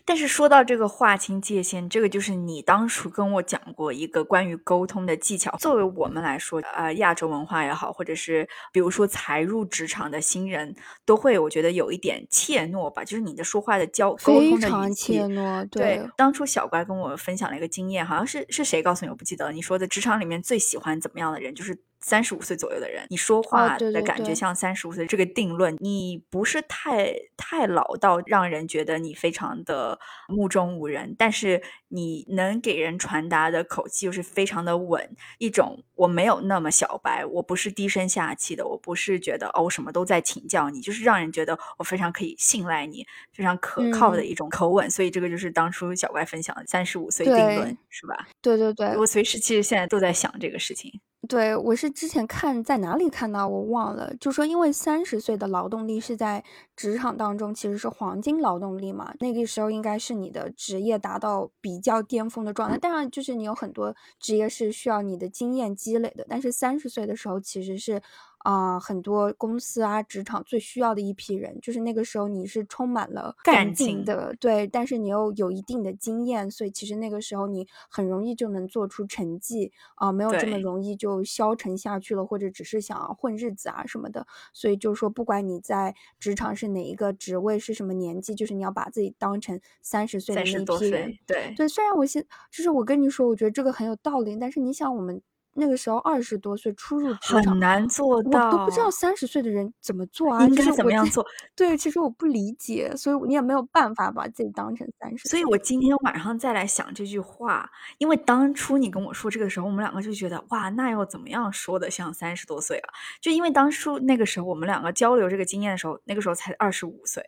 [0.06, 5.56] 但是说到这个划清界限，这个就是你当初跟我讲过一个关于沟通的技巧。
[5.58, 15.13] 作为我们来说，呃，亚洲文化也好，或者是比如说才入职场的新人，都会我觉得有一点怯懦吧，就是你的说话的交沟通的语气。
[15.13, 16.08] 怯懦，对。
[16.15, 19.52] 当初小乖跟我分享了一个经验，好像是是谁告诉你，我不记得了。
[19.52, 21.76] 你说的职场里面最喜欢怎么样的人，就是。
[22.03, 25.05] 三十五岁左右的人，你说话的感觉像三十五岁。
[25.07, 44.89] 这个定论，你不是太太老到让人觉得你非常的目中无人，但是你能给人传达的口气又是非常的稳，一种我没有那么小白，我不是低声下气的，我不是觉得哦我什么都在请教你，就是让人觉得我非常可以信赖你，非常可靠的一种口吻。
[44.89, 48.27] 所以这个就是当初小怪分享的三十五岁定论，是吧？
[48.41, 50.99] 对对对，我随时其实现在都在想这个事情。
[51.27, 56.43] 对，我是之前看在哪里看到，我忘了，就说因为三十岁的劳动力是在
[56.75, 62.77] 职场当中其实是黄金劳动力嘛，那个时候应该是你的职业达到比较巅峰的状态。
[62.77, 68.01] 当然，就是你有很多职业是需要你的经验积累的，但是三十岁的时候其实是。
[68.43, 84.27] 啊，很多公司啊，职场最需要的一批人，就是那个时候你是充满了干劲的，对，但是你又有一定的经验，所以其实那个时候你很容易就能做出成绩啊，没有这么容易就消沉下去了，或者只是想混日子啊什么的。
[84.51, 91.67] 所以就是说，不管你在职场是哪一个职位，是什么年纪，就是你要把自己当成三十岁的那一批人，对对。
[91.67, 95.21] 虽然我现就是我跟你说，我觉得这个很有道理，但是你想我们。
[95.55, 100.45] 那个时候二十多岁初入职场，很难做到，我都不知道三十岁的人怎么做啊？
[100.47, 101.25] 应该怎么样做？
[101.55, 105.29] 对，其实我不理解，所以你也没有办法把自己当成三十。
[105.29, 112.89] 所以我今天晚上再来想这句话，因为当初你跟我说这个时候，我们两个就觉得哇，那要怎么样说的像三十多岁啊？
[113.21, 117.23] 就因为当初那个时候我们两个交流这个经验的时候，那个时候才二十五岁。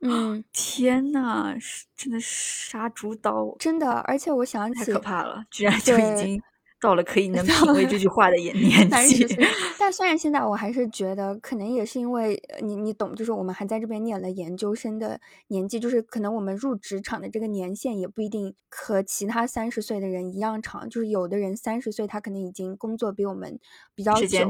[0.00, 1.54] 嗯，天呐，
[1.96, 6.40] 真的杀猪刀，真的，而且我想起太可怕了，居然就已经。
[6.80, 8.54] 到了可以能品味这句话的年
[9.06, 9.26] 纪，
[9.78, 23.58] 但虽然现在我还是觉得，可能也是因为你你懂，就是我们还在这边念了研究生的年纪，就是可能我们入职场的这个年限也不一定和其他三十岁的人一样长，就是有的人三十岁他可能已经工作比我们
[23.94, 24.48] 比较久。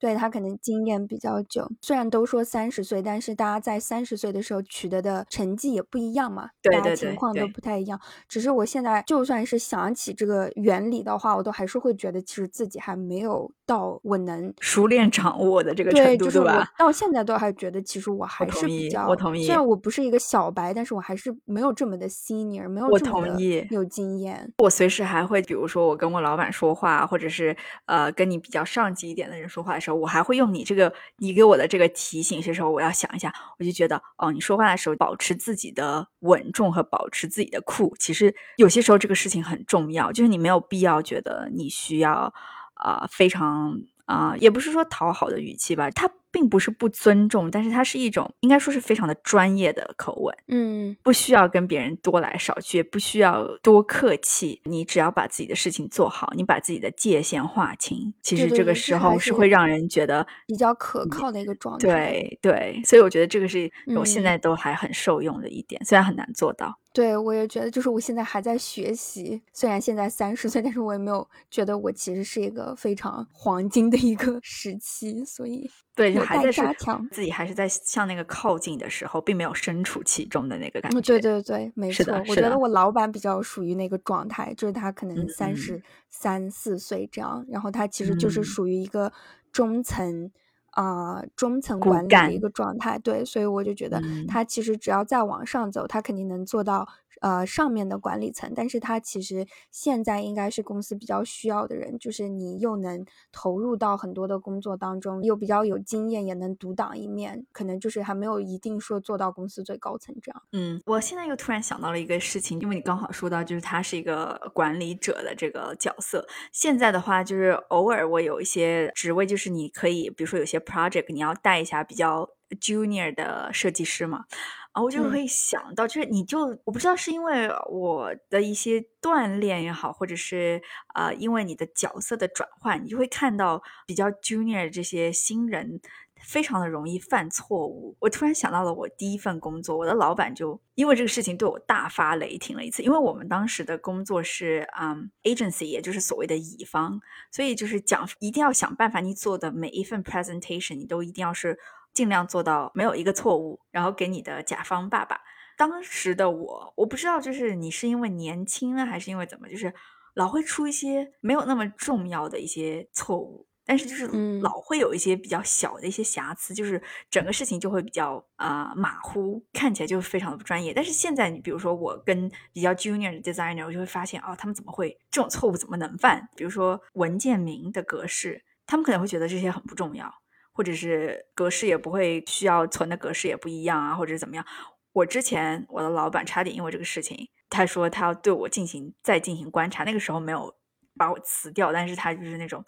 [0.00, 8.00] 对他可能经验比较久，虽然都说三十岁，但是大家在三十岁的时候取得的成绩也不一样嘛，大家情况都不太一样。
[8.26, 16.72] 只是我现在就算是想起这个原理的话，我都还是会觉得其实自己还没有到我能熟练掌握的这个程度，对吧？
[16.78, 19.44] 到现在都还觉得其实我还是比较，我同意。
[19.44, 24.50] 虽然我不是一个小白，但是我还是没有这么的 senior，没有这么的有经验。
[24.56, 29.89] 我随时还会，比如说我跟我老板说话，或者是呃跟你比较上级一点的人说话的时候。
[29.94, 42.32] 我还会用你这个，你给我的这个提醒，有些时候我要想一下，我就觉得，哦，你说话的时候保持自己的稳重和保持自己的酷，其实有些时候这个事情很重要，就是你没有必要觉得你需要
[42.74, 46.10] 啊非常啊，也不是说讨好的语气吧，他。
[46.30, 61.86] 并不是不尊重，但是它是一种应该说是非常的专业的口吻，嗯，不需要跟别人多来少去，也不需要多客气，你只要把自己的事情做好，你把自己的界限划清，其实这个时候是会让人觉得比较可靠的一个状态。
[61.86, 66.78] 对对，所以我觉得这个是我现在都还很受用的一点，虽然很难做到。
[66.92, 75.70] 对，我也觉得，就是我现在还在学习，虽然现在三十岁，但是我也没有觉得我其实是一个非常黄金的一个时期，所以。
[75.94, 81.00] 对，还在加强自己，还是在向那个靠近的时候，并没有身处其中的那个感觉。
[81.02, 82.24] 对对对，没错。
[82.26, 89.12] 我觉得我老板比较属于那个状态，就是他可能三十三四岁这样，然后他其实就是属于一个
[89.52, 90.30] 中层
[90.70, 92.98] 啊，中层管理的一个状态。
[92.98, 96.86] 对，所以我就觉得他其实只要再往上走，他肯定能做到
[97.20, 110.42] 呃上面的管理层，但是他其实现在应该是公司比较需要的人，就是你又能投入到很多的工作当中，又比较有经验，也能独当一面，可能就是还没有一定说做到公司最高层这样。
[110.52, 122.28] 嗯，我现在又突然想到了一个事情，因为你刚好说到就是他是一个管理者的这个角色，现在的话就是偶尔我有一些职位，就是你可以比如说有些 project 你要带一下比较
[122.60, 124.24] junior 的设计师嘛。
[124.72, 130.62] 啊，我就会想到，就是你就我不知道是因为我的一些锻炼也好，或者是
[130.94, 135.80] 呃，因为你的角色的转换，你就会看到比较 junior 这些新人
[136.22, 137.96] 非常的容易犯错误。
[137.98, 147.00] 我突然想到了我第一份工作，我的老板就因为这个事情对我大发雷霆了一次，因为我们当时的工作是嗯 agency，也就是所谓的乙方，
[147.32, 151.58] 所以就是讲一定要想办法，你做的每一份 presentation，你都一定要是。
[151.92, 155.20] 尽量做到没有一个错误，然后给你的甲方爸爸。
[155.56, 159.74] 当时的我，我不知道，就是你是因为年轻啊，还是因为怎么，就是
[160.14, 164.06] 老会出一些没有那么重要的一些错误，但是就是
[164.40, 170.72] 老会有一些比较小的一些瑕疵，就是整个事情就会比较啊马虎，看起来就非常的不专业。
[170.72, 176.26] 但是现在，你比如说我跟比较 junior 的 designer，我就会发现哦，他们怎么会这种错误怎么能犯？
[176.34, 180.10] 比如说文件名的格式，他们可能会觉得这些很不重要。
[180.52, 184.44] 或者是格式也不会需要存的格式也不一样啊，或者是怎么样？
[184.92, 190.52] 我之前我的老板差点因为这个事情，他说他要对我进行再进行观察，那个时候没有
[190.96, 192.64] 把我辞掉，但是他就是那种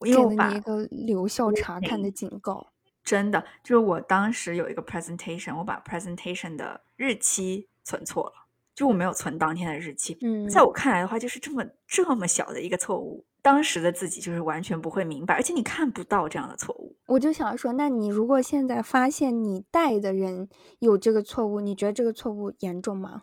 [0.00, 2.72] 给了你一个留校察看的警告。
[3.04, 8.32] 真的，就是我当时有一个 presentation，我把 presentation 的日期存错了，
[8.74, 10.18] 就我没有存当天的日期。
[10.20, 13.24] 嗯，在我看来的话，就是这么这么小的一个错误。
[13.42, 16.96] 当时的自己就是完全不会明白，而且你看不到这样的错误。
[17.06, 20.48] 我就想说，那你如果现在发现你带的人
[20.80, 23.22] 有这个错误，你觉得这个错误严重吗？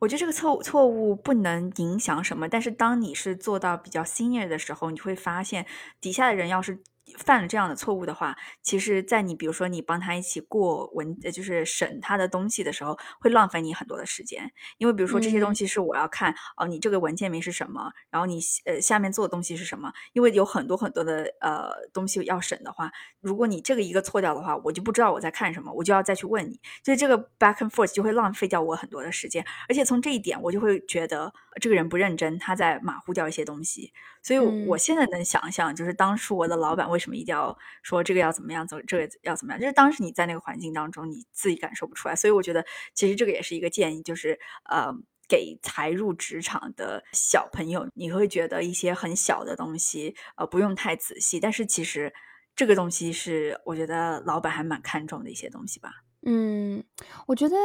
[0.00, 5.66] 我觉得这个错误错误不能影响什么，但是当你是做到比较 senior 的时候，你会发现
[6.00, 6.82] 底下的人要是。
[7.18, 14.50] 犯了这样的错误的话，其实，在你比如说你帮他一起过文，就是审他的东西的时候，会浪费你很多的时间。
[14.78, 19.92] 因为比如说这些东西是我要看哦，你这个文件名是什么，然后你呃下面做的东西是什么？
[20.12, 22.90] 因为有很多很多的呃东西要审的话，
[23.20, 29.44] 如果你这个一个错掉的话，我就不知道我在看什么，我就要再去问你，所以这个 back and forth 就会浪费掉我很多的时间。
[29.68, 33.92] 而且从这一点，我就会觉得这个人不认真，他在马虎掉一些东西。
[34.22, 42.14] 所以我现在能想象，就是当初我的老板为什么一定要说这个要怎么样，走这个要怎么样，就是当时你在那个环境当中，你自己感受不出来。
[42.14, 44.38] 所以我觉得，其实这个也是一个建议，就是
[44.70, 44.94] 呃，
[45.28, 52.14] 给才入职场的小朋友，你会觉得一些很小的东西，呃，不用太仔细，但是其实
[52.54, 55.90] 这个东西是我觉得老板还蛮看重的一些东西吧。
[56.24, 56.84] 嗯，
[57.26, 57.56] 我觉得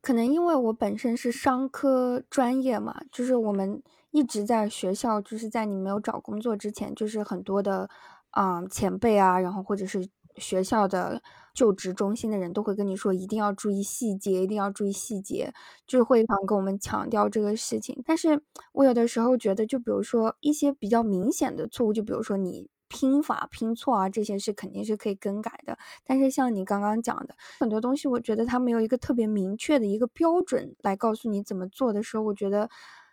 [0.00, 3.82] 可能因为我本身是商科专业嘛，就是我们。
[4.10, 7.90] 一直在学校，就是在你没有找工作之前，就是很多的，
[8.32, 11.20] 嗯，前辈啊，然后或者是学校的
[11.54, 15.52] 就职中心的人都会跟你说，一定要注意细节，一定要注意细节，
[15.86, 18.00] 就是会常跟我们强调这个事情。
[18.06, 18.40] 但是
[18.72, 25.76] 我有的时候觉得，就比如说一些比较明显的错误，就比如说你拼法拼错啊，这些是肯定是可以更改的。
[26.04, 32.68] 但是像你刚刚讲的很多东西，我觉得它没有一个特别明确的一个标准来告诉你怎么做的时候，我觉得。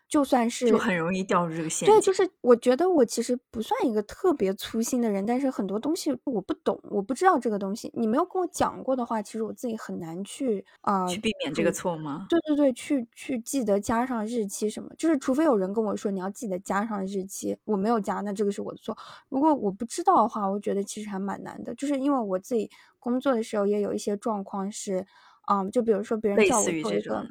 [0.07, 1.95] 就算是就很容易掉入这个陷阱。
[1.95, 7.91] 对，就是我觉得我其实不算一个特别粗心的人，但是很多东西我不懂，我不知道这个东西。
[7.93, 12.27] 你没有跟我讲过的话，其实我自己很难去啊去避免这个错吗？
[12.29, 18.95] 对对对，去去记得加上日期什么，就是除非有人跟我说你要记得加上日期，我没有加，那这个是我的错。
[19.29, 21.73] 如果我不知道的话，我觉得其实还蛮难的。
[21.75, 25.05] 就是因为我自己工作的时候也有一些状况是，
[25.51, 27.27] 嗯，就比如说别人叫我做一个，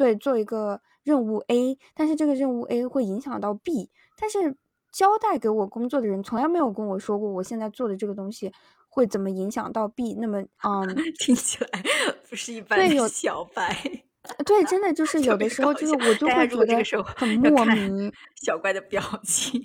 [0.00, 0.80] 对，做一个。
[1.02, 4.54] 任务 A，但是这个任务 A 会影响到 B，但是
[4.92, 8.52] 交代给我工作的人从来没有跟我说过，我现在做的这个东西
[8.86, 10.12] 会怎么影响到 B。
[10.20, 11.82] 那么，嗯， 听起来
[12.28, 13.74] 不是一般的 小白。
[14.44, 18.12] 对，真的就是有的时候就是我就会觉得很莫名。
[18.36, 19.60] 小怪的表情。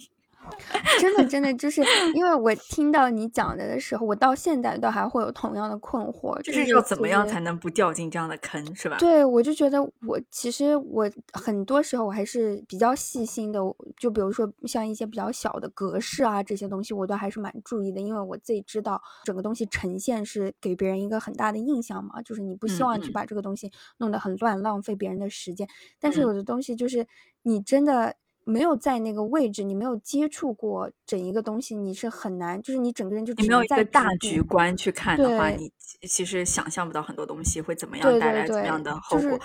[0.99, 1.81] 真的，真的就是
[2.13, 8.97] 因为我听到你讲的的时候，我到现在都还会有同样的困惑，就是要怎么样才能不掉进这样的坑，是吧？
[8.97, 13.59] 对，我就觉得我其实我很多时候我还是比较细心的，
[13.97, 25.67] 就比如说像一些比较小的格式啊这些东西，我都还是蛮注意的，因为我自己知道整个东西呈现是给别人一个很大的印象嘛，就是你不希望去把这个东西弄得很乱，浪费别人的时间。
[25.99, 27.05] 但是有的东西就是
[27.43, 28.15] 你真的。
[28.45, 35.69] 没有在那个位置，你没有接触过整一个东西，你是很难，就是你整个人就你没有一个大局观去看的话，你
[36.07, 39.39] 其实想象不到很多东西会怎么样带来怎么样的后果。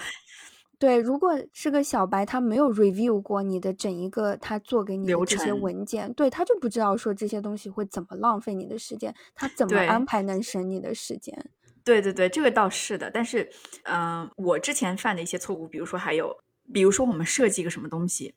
[0.79, 11.51] 对，如果是个小白，他没有 review 过你的整一个他做给你的这些文件，对他就不知道说这些东西会怎么浪费你的时间，他怎么安排能省你的时间。
[11.85, 13.11] 对对对，这个倒是的。
[13.11, 13.51] 但是，
[13.85, 16.35] 嗯，我之前犯的一些错误，比如说还有，
[16.72, 18.35] 比如说我们设计一个什么东西，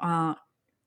[0.00, 0.36] 啊，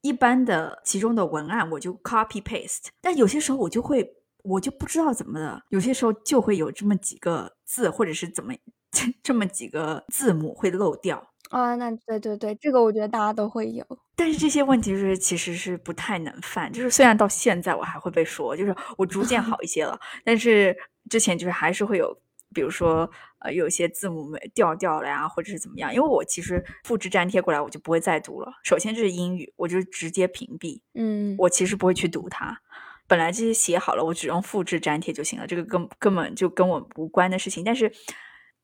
[0.01, 4.10] 一般的其中的文案我就 copy paste，但有些时候我就会，
[4.43, 8.53] 我就不知道怎么的，有些时候就会有这么几个字，或者是怎么。
[9.22, 11.76] 这么几个字母会漏掉啊？
[11.76, 13.86] 那对对对，这个我觉得大家都会有。
[14.16, 20.76] 但是这些问题就是其实是不太能犯，就是虽然到现在我还会被说，就是我逐渐好一些了，但是
[21.07, 22.20] 之前就是还是会有，
[22.54, 25.93] 比如说呃有些字母没掉掉了呀，或者是怎么样。
[25.93, 28.52] 因为我其实复制粘贴过来，我就不会再读了。
[28.64, 32.62] 首先就是英语，我就直接屏蔽，嗯，我其实不会去读它。
[33.08, 37.91] 本来这些写好了，我只用复制粘贴就行了，这个根根本就跟我无关的事情，但是。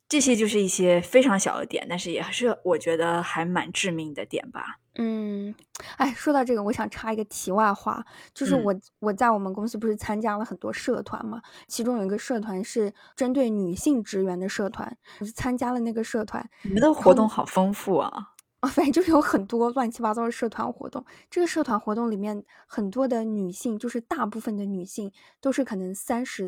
[0.08, 4.78] 这些就是一些非常小的点，但是也是我觉得还蛮致命的点吧。
[4.98, 5.54] 嗯，
[5.98, 16.50] 哎，说到这个，我想插一个题外话，就是我我在我们公司不是参加了很多社团嘛，其中有一个社团是针对女性职员的社团，我就参加了那个社团。
[16.64, 18.32] 你们的活动好丰富啊！
[18.62, 21.06] 啊， 反正就是有很多乱七八糟的社团活动。
[21.30, 26.48] 这个社团活动里面，很多的女性，就是大部分的女性都是可能三十。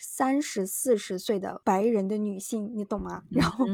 [0.00, 3.22] 三十四十岁的白人的女性，你懂吗？
[3.30, 3.66] 然后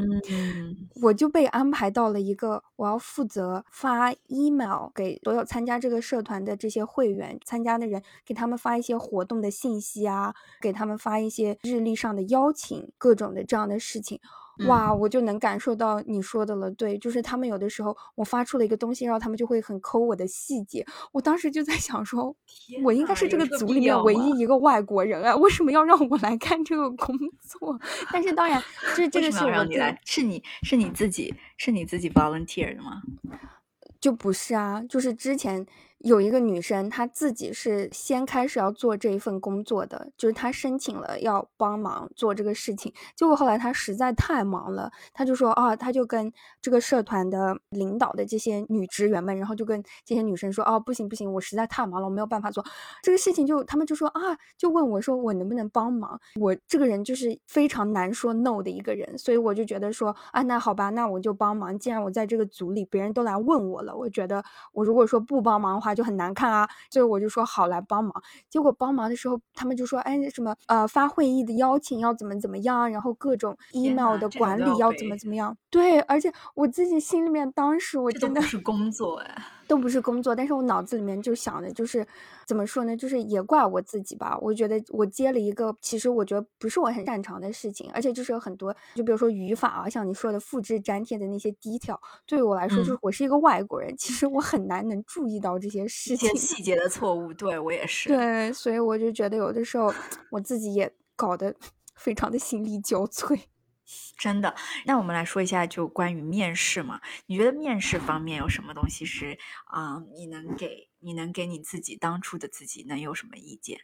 [1.01, 14.20] 我就被安排到了一个，我要负责发 email 给所有参加这个社团的这些会员、参加的人，给他们发一些活动的信息啊，给他们发一些日历上的邀请，各种的这样的事情。
[14.67, 20.87] 哇，我就能感受到你说的了，对，就是他们有的时候我发出了一个东西，然后他们就会很抠我的细节。
[21.13, 22.35] 我当时就在 想说，
[22.83, 27.79] 我应该是这个组里面唯一一个外国人啊，为什么要让我来干这个工作？
[28.11, 28.63] 但是当然，
[28.97, 33.03] 这 这个是我你来，是你是你自己是你自己 volunteer 的吗？
[34.01, 35.67] 就不是啊，就是之前。
[36.07, 46.33] 有一个女生，她自己是先开始要做这一份工作的，就是她申请了要帮忙做这个事情，结果后来她实在太忙了，她就说啊，她就跟
[46.63, 52.65] 这个社团的领导的这些女职员们，然后就跟这些女生说，哦，不行不行，我实在太忙了，我没有办法做
[53.03, 65.96] 这个事情，就他们就说啊，就问我说我能不能帮忙，我这个人就是非常难说 no 的一个人，所以我就觉得说啊，那好吧，那我就帮忙，既然我在这个组里，别人都来问我了，我觉得我如果说不帮忙的话。
[65.97, 68.13] 就很难看啊，所以我就说好来帮忙。
[68.49, 75.57] 结果帮忙的时候，他们就说，哎，什么呃发会议的邀请要怎么怎么样，然后各种 email 的管理要怎么怎么样。
[75.71, 79.43] 对，而且我自己心里面当时我真的是工作哎。
[79.69, 82.07] 都不是工作，但是我脑子里面就想的就是，
[82.47, 82.97] 怎么说呢？
[82.97, 84.39] 就是也怪我自己吧。
[84.41, 97.33] 我觉得我接了一个，其实我觉得不是我很擅长的事情，而且就是有很多，就比如说语法啊，像你说的复制粘贴的那些 detail，对于我来说，就是我是一个外国人，其实我很难能注意到这些事情细节的错误。
[97.35, 98.09] 对我也是。
[98.09, 99.93] 对，所以我就觉得有的时候
[100.31, 101.55] 我自己也搞得
[101.97, 103.39] 非常的心力交瘁。
[104.18, 107.01] 真的，那我们来说一下，就关于面试嘛。
[107.26, 110.03] 你觉得面试方面有什么东西是啊？
[110.14, 113.80] 你能给你能给你自己当初的自己能有什么意见？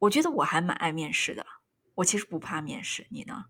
[0.00, 1.44] 我觉得我还蛮爱面试的，
[1.94, 3.06] 我其实不怕面试。
[3.10, 3.46] 你呢？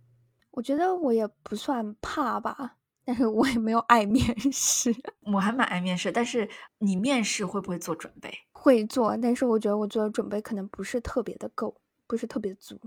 [0.52, 4.94] 我觉得我也不算怕吧，但是我也没有爱面试。
[5.32, 8.32] 我还蛮爱面试，但是你面试会不会做准备？
[8.52, 12.80] 会做，但是我觉得我做的准备可能不是特别的够，不是特别足。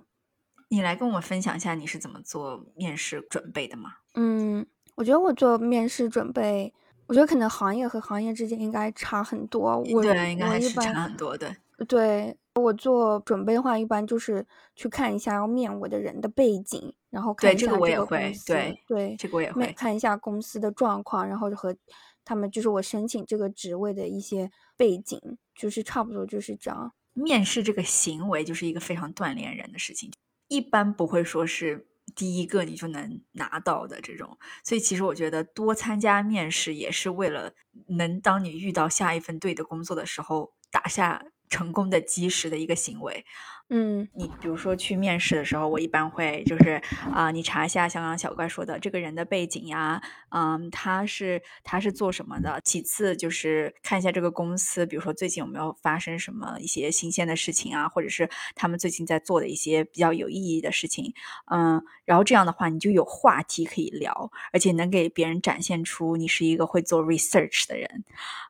[0.72, 3.92] 你来跟我分享一下你是怎么做面试准备的吗？
[4.16, 4.66] 嗯，
[4.96, 6.74] 我觉得我做面试准备，
[7.08, 9.84] 我觉得可能行业和行业之间应该差很多。
[9.92, 11.38] 我对，应该还是差很多。
[11.38, 11.54] 对，
[11.90, 18.34] 对我做准备的话，一般就是去看一下要面我的人的背景，然后看一下这个我也会。
[18.48, 21.76] 对对，这个我也会看一下公司的状况，然后和
[22.24, 25.20] 他们就是我申请这个职位的一些背景，
[25.54, 26.94] 就是差不多就是这样。
[27.14, 30.10] 面试这个行为就是一个非常锻炼人的事情。
[30.52, 37.54] 一般不会说是第一个你就能拿到的这种，所以其实我觉得多参加面试也是为了
[37.88, 43.26] 能当你遇到下一份对的工作的时候打下成功的基石的一个行为。
[43.74, 46.82] 嗯，你比如说去面试的时候，我一般会就是
[47.14, 52.60] 啊，你查一下像刚刚小怪说的这个人的背景呀，嗯，他是他是做什么的？
[52.66, 61.14] 其次就是看一下这个公司，比如说最近有没有发生什么一些新鲜的事情啊，或者是他们最近在做的一些比较有意义的事情，
[61.50, 68.04] 嗯，然后这样的话你就有话题可以聊，而且能给别人展现出你是一个会做 research 的人，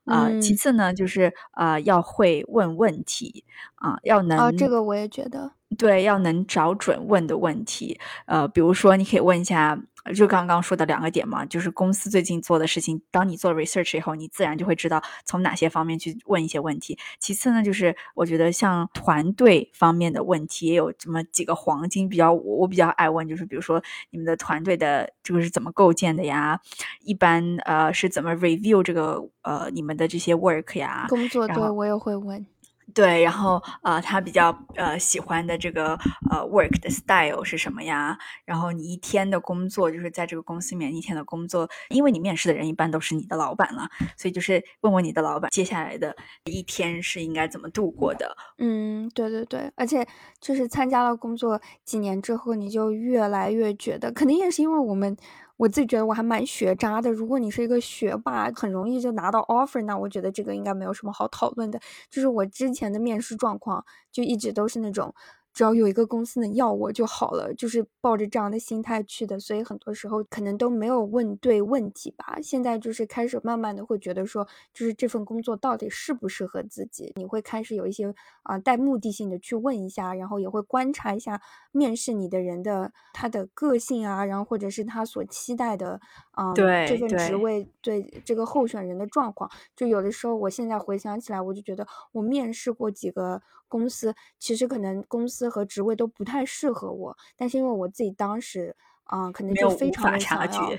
[0.06, 3.46] 啊，其次呢就是啊要会问问题
[3.82, 5.12] 啊，要能啊，这个我也。
[5.12, 8.00] 觉得对，要能找准问的问题。
[8.26, 9.78] 呃，比如说，你可以问一下，
[10.16, 13.02] 就刚刚说的两个点嘛，就是公司最近做的事情。
[13.12, 16.98] 当你做 research 以后，你自然就会知道从哪些方面去问一些问题。
[17.20, 26.60] 其次呢，就是我觉得像团队方面的问题，也有这么几个黄金，比较我我比较爱问，就是比如说你们的团队的这个是怎么构建的呀？
[27.04, 31.08] 一般呃是怎么 review 这个呃你们的这些 work 呀？
[31.10, 32.46] 工作对我也会问。
[32.94, 35.98] 对，然后呃，他比较呃喜欢的这个
[36.30, 38.18] 呃 work 的 style 是什么呀？
[38.46, 46.16] 然后你一天的工作就是在这个公司里面一天的工作，因为你面试的人一般都是你的老板了，所以就是问问你的老板接下来的
[46.46, 48.36] 一天是应该怎么度过的。
[48.58, 50.06] 嗯，对对对，而且
[50.39, 55.16] 就是参加了工作几年之后，你就越来越觉得，肯定也是因为我们。
[55.58, 57.12] 我自己觉得我还蛮学渣的。
[57.12, 61.80] 如果你是一个学霸，很容易就拿到 offer，那我觉得这个应该没有什么好讨论的。
[62.10, 65.14] 就是我之前的面试状况，就一直都是那种。
[65.54, 72.38] 只要有一个公司能要我就好了，就是抱着这样的心态去的，所以很多时候可能都没有问对问题吧。
[72.41, 81.41] 现在就是开始慢慢的会觉得说，就是这份工作到底适不适合自己，你会开始有一些啊带目的性的去问一下，然后也会观察一下
[81.72, 86.00] 面试你的人的他的个性啊，然后或者是他所期待的
[86.32, 89.50] 啊对这份职位对这个候选人的状况。
[89.76, 93.42] 就有的时候，我现在回想起来，我就觉得我面试过几个。
[93.72, 100.70] 公司其实可能公司和职位都不太适合我，但是因为我自己当时啊，可能就非常的想要，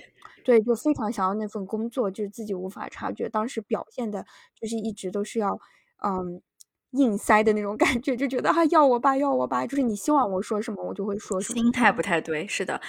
[0.44, 5.58] 对，就非常想要那份工作，就是自己无法察觉，当时表现的就是一直都是要
[6.04, 6.42] 嗯
[6.92, 11.58] 硬塞的那种感觉，就觉得啊要我吧要我吧，就是你希望我说什么我就会说什么。
[11.60, 12.80] 心态不太对，是的，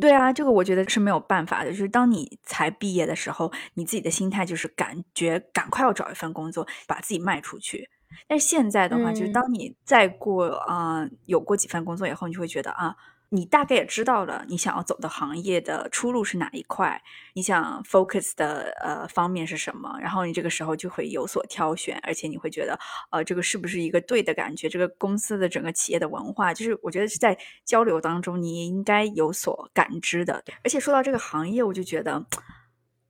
[0.00, 7.88] 对啊，这个我觉得是没有办法的，就是当你才毕业的时候，你自己的心态就是感觉赶快要找一份工作，把自己卖出去。
[8.26, 12.94] 但是现在的话，就是当你再过啊，有过几份工作以后，你就会觉得啊，
[13.30, 17.02] 你大概也知道了你想要走的行业的出路是哪一块，
[17.34, 22.78] 你想 focus 的呃方面是什么，然后你这个时候就会有所挑选，而且你会觉得
[23.10, 24.68] 呃，这个是不是一个对的感觉？
[24.68, 30.44] 这个公司的整个企业的文化，就是我觉得是在交流当中你应该有所感知的。
[30.62, 32.24] 而且说到这个行业，我就觉得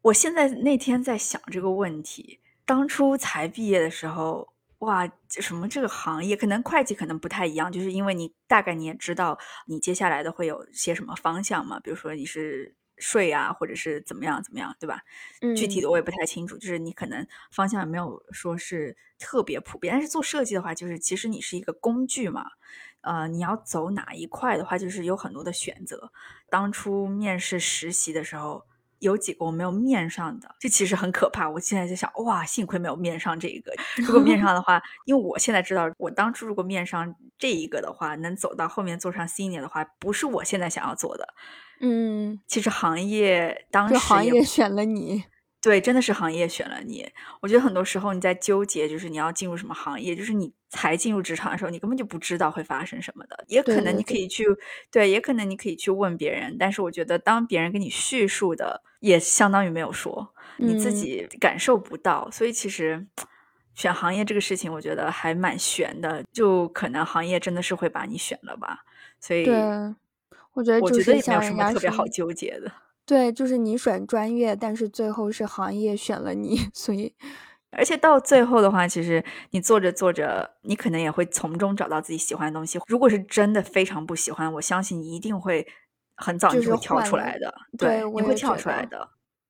[0.03, 4.56] 我现在那天在想这个问题，当初才毕业的时候。
[4.81, 15.01] 哇，什么这个行业可能会计可能不太一样，就是因为你大概你也知道你接下来的会有些什么方向嘛，比如说你是税啊，或者是怎么样怎么样，对吧？
[15.41, 22.45] 嗯具体的我也不太清楚，就是你可能方向也没有说是特别普遍，但是做设计的话，就是其实你是一个工具嘛，
[23.01, 26.13] 呃，你要走哪一块的话，就是有很多的选择。
[26.51, 28.67] 当初面试实习的时候。
[29.01, 31.49] 有几个我没有面上的，这其实很可怕。
[31.49, 33.73] 我现在在想，哇，幸亏没有面上这一个。
[33.97, 41.29] 如果面上的话，因为我现在知道，我当初如果面上这一个的话，能走到后面做上 senior 的话，不是我现在想要做的。
[41.81, 45.25] 嗯，其实行业当时行业选了你。
[45.67, 47.05] 对，真的是行业选了你。
[47.41, 53.45] 我觉得很多时候你在纠结，就是你要进入什么行业，就是你才进入职场的时候，你根本就不知道会发生什么的。
[53.49, 54.45] 也可能你可以去，
[54.93, 56.57] 对，也可能你可以去问别人。
[56.57, 62.31] 但是我觉得，当别人跟你叙述的，也相当于没有说，你自己感受不到。
[62.31, 63.05] 所以其实
[63.75, 66.23] 选行业这个事情，我觉得还蛮悬的。
[66.33, 68.85] 就可能行业真的是会把你选了吧。
[69.19, 69.45] 所以，
[70.53, 72.71] 我觉得我觉得也没有什么特别好纠结的。
[73.07, 77.15] 对，就是你选专业，但是最后是行业选了你， 所以，
[77.71, 82.81] 而且到最后的话，其实你做着做着，你可能也会从中找到自己喜欢的东西。
[82.89, 85.65] 如果是真的非常不喜欢，我相信你一定会
[86.17, 87.55] 很早就会跳出来的。
[87.79, 89.09] 对，你会跳出来的。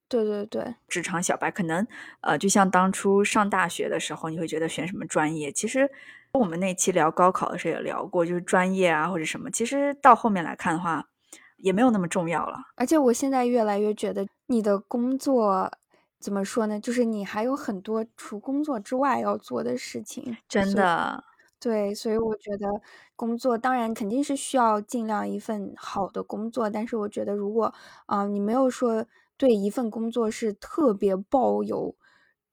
[0.08, 1.84] 对对对，职场小白可能
[2.20, 5.50] 呃，就像当初上大学的时候，你会觉得选什么专业？
[5.50, 5.90] 其实
[6.34, 9.50] 我们那期聊高考的时候也聊过，就是专业啊或者什么。
[9.50, 11.06] 其实到后面来看的话。
[11.56, 15.70] 也没有那么重要了，而且我现在越来越觉得你的工作
[16.18, 16.78] 怎么说呢？
[16.80, 20.36] 就是你还有很多除工作之外要做的事情。
[20.48, 21.24] 真的，
[21.60, 22.66] 对，所以我觉得
[23.14, 27.72] 工作当然肯定是需要尽量一份好的工作，但是我觉得如果
[28.06, 31.94] 啊，你没有说对一份工作是特别抱有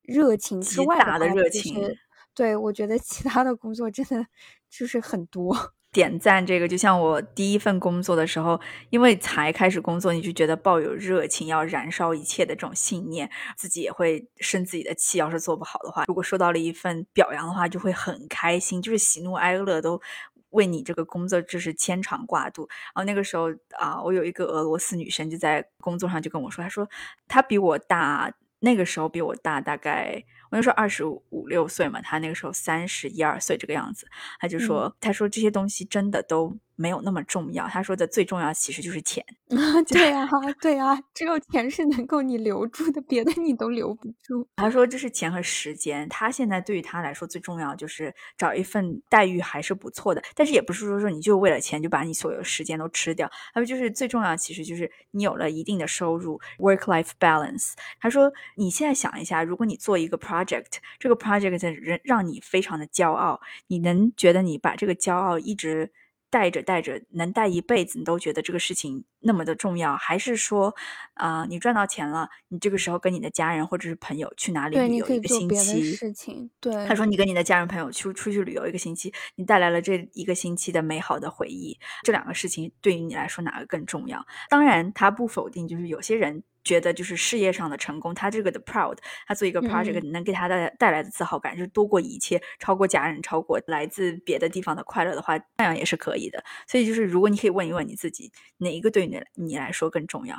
[0.01, 1.95] 热情之外的热情，
[2.33, 4.25] 对我觉得其他的工作真的
[4.69, 5.73] 就是很多。
[5.93, 15.19] 点赞这个，就像我第一份工作的时候，因为才开始工作，你就觉得抱有热情，要燃烧一切的这种信念，自己也会生自己的气。
[15.19, 20.01] 要是做不好的话，如果收到了一份表扬的话，就会很开心，就是喜怒哀乐都
[20.49, 22.67] 为你这个工作就是牵肠挂肚。
[22.95, 26.89] 然后那个时候啊，我有一个俄罗斯女生就在工作上就跟我说，她说
[27.27, 28.33] 她比我大。
[28.63, 30.23] 那个时候比我大大概。
[30.49, 34.07] 我那时候二十五六岁嘛，他那个时候三十一二岁这个样子，
[34.39, 37.67] 他就说，他说这些东西真的都没有那么重要。
[37.67, 39.25] 他说的最重要其实就是钱。
[39.87, 40.27] 对啊，
[40.61, 44.47] 对啊，只有钱是能够你留住的，别的你都留不住。
[44.55, 46.07] 他说这是钱和时间。
[46.09, 53.29] 他现在对于他来说最重要就是找一份待遇还是不错的，但是也不是说说你就为了钱就把你所有时间都吃掉。
[53.53, 57.73] 他说就是最重要其实就是你有了一定的收入，work life balance。
[57.99, 60.33] 他说你现在想一下，如果你做一个 project。
[60.33, 60.65] project
[60.99, 65.91] 这个 project 让让你非常的骄傲，你能觉得你把这个骄傲一直
[66.33, 69.95] 带着带着，能带一辈子，你都觉得这个事情那么的重要？
[69.95, 70.75] 还是说，
[71.13, 75.93] 啊，你赚到钱了，你这个时候跟你的家人或者是朋友去哪里旅游一个星期？
[75.93, 84.25] 事情对，他说你跟你的家人朋友去出去旅游一个星期，你带来了这一个星期的美好的回忆，这两个事情对于你来说哪个更重要？
[84.49, 86.43] 当然，他不否定，就是有些人。
[86.63, 88.97] 觉得就是事业上的成功，他这个的 proud，
[89.27, 96.41] 他做一个 project 能给他带带来的自豪感，就是多过一切，超过家人，超过来自别的地方的快乐的话，那样也是可以的。
[96.65, 100.37] 所以就是如果你可以问一问你自己，哪一个对你你来说更重要？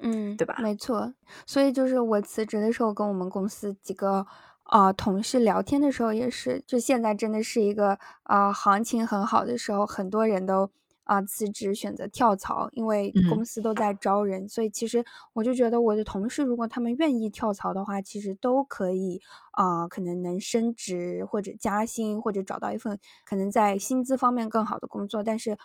[0.00, 0.56] 嗯，对吧？
[0.60, 1.12] 没错。
[1.46, 4.26] 所以就是我辞职的时候，跟我们公司几个
[4.64, 10.70] 啊同事聊天的时候，也是，就现在真的是一个啊行情很好的时候，很多人都。
[11.06, 15.04] 啊，辞职选择跳槽，因为公司都在招人，所以其实
[15.34, 19.22] 我就觉得我的同事如果他们愿意跳槽的话，其实都可以
[19.52, 25.56] 啊，可能能升职或者加薪，或者找到一份可能在薪资方面更好的工作，但是。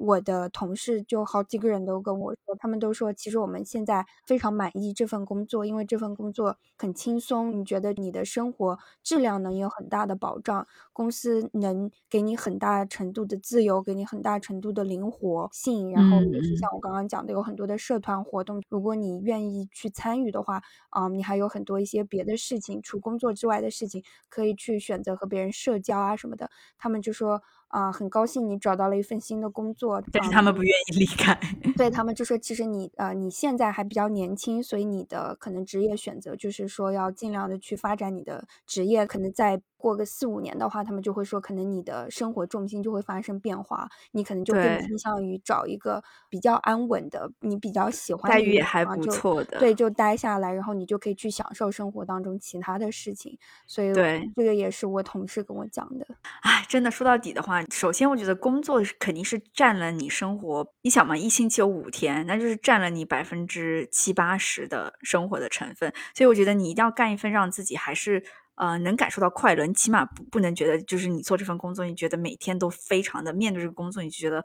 [0.00, 26.50] 我的同事就好几个人都跟我说，他们都说，其实我们现在非常满意这份工作，因为这份工作很轻松，你觉得你的生活质量能有很大的保障，公司能给你很大程度的自由，给你很大程度的灵活性，然后也是像我刚刚讲的，有很多的社团活动，如果你愿意去参与的话，啊，你还有很多一些别的事情，除工作之外的事情，可以去选择和别人社交啊什么的。
[26.78, 27.42] 他们就说。
[27.70, 31.36] 啊，很高兴你找到了一份新的工作，但是他们不愿意离开。
[31.76, 39.60] 对 他们就说，其实你呃，你现在还比较年轻，所以你的可能职业选择就是说要尽量的去发展你的职业，可能在。
[39.80, 53.38] 过个四五年的话，他们就会说，可能你的生活重心就会发生变化，你可能就更倾向于找一个比较安稳的，你比较喜欢待遇也还不错的，对，就待下来，然后你就可以去享受生活当中其他的事情。
[53.66, 56.06] 所以，对这个也是我同事跟我讲的。
[56.42, 65.90] 哎，真的说到底的话，首先我觉得工作肯定是占了你生活，你想嘛，一星期有五天，那就是占了你百分之七八十的生活的成分。
[66.14, 68.22] 所以我觉得你一定要干一份让自己还是。
[68.60, 74.44] 呃，能感受到快乐，你起码不不能觉得就是你做这份工作，你觉得每天都非常的面对这个工作，你就觉得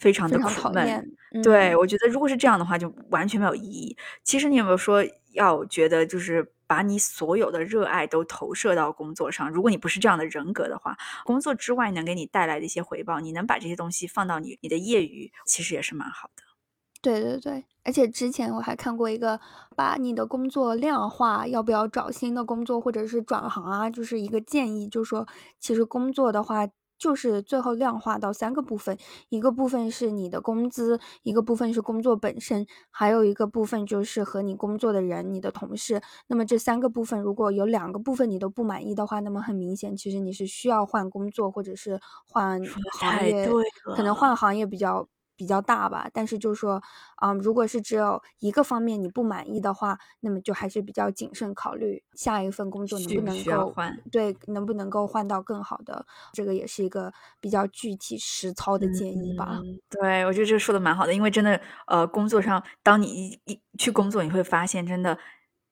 [0.00, 1.08] 非常的苦闷。
[1.44, 3.96] 对我觉得，如果是这样的话，就完全没有意义。
[4.24, 5.04] 其实你有没有说
[5.34, 9.48] 要觉得，就是把你所有的热爱都投射到工作上？
[9.48, 16.51] 如果你不是这样的人格的话，工作之外能给你带来的一些回报，你能把这些东西放到你你的业余，其实也是蛮好的。
[17.02, 19.38] 对对对，而且之前我还看过一个，
[19.76, 25.26] 把你的工作量化，要不要找新的工作或者是转行啊，就是一个建议，就是说，
[25.58, 28.96] 其实工作的话，就是最后量化到三个部分，
[29.30, 36.00] 一个部分是你的工资，一个部分是工作本身，还有一个部分就是和你工作的人，你的同事。
[36.28, 42.60] 那么这三个部分，如果有两个部分你都不满意的话，那么很明显，其实你是需要换工作或者是换
[43.00, 43.56] 行业，
[43.92, 45.08] 可能换行业比较。
[45.42, 46.80] 比较大吧，但是就是说，
[47.16, 59.58] 啊，如果是只有一个方面你不满意的话，那么就还是比较谨慎考虑下一份工作能不能够换，对，能不能够换到更好的，这个也是一个比较具体实操的建议吧。
[59.90, 65.18] 对，我觉得这说的蛮好的，因为真的，呃，工作上，当你一一去工作，你会发现真的。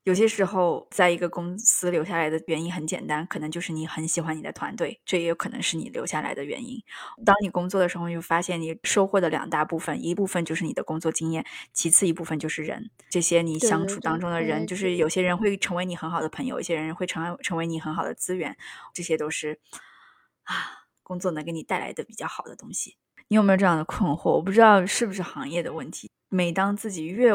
[0.04, 6.82] 有些时候，在一个公司留下来的原因很简单，可能就是你很喜欢你的团队，这也有可能是你留下来的原因。
[7.24, 11.44] 当你工作的时候，你就发现你收获的两大部分，一部分就是你的工作经验，
[11.74, 12.90] 其次一部分就是人。
[13.10, 18.56] 这些你相处当中的人，就是有些人会成为你很好的朋友，有些人会成成为你很好的资源，
[18.94, 19.60] 这些都是
[20.44, 22.96] 啊，工作能给你带来的比较好的东西。
[23.28, 24.30] 你有没有这样的困惑？
[24.30, 26.10] 我不知道是不是行业的问题。
[26.30, 27.32] 每当自己越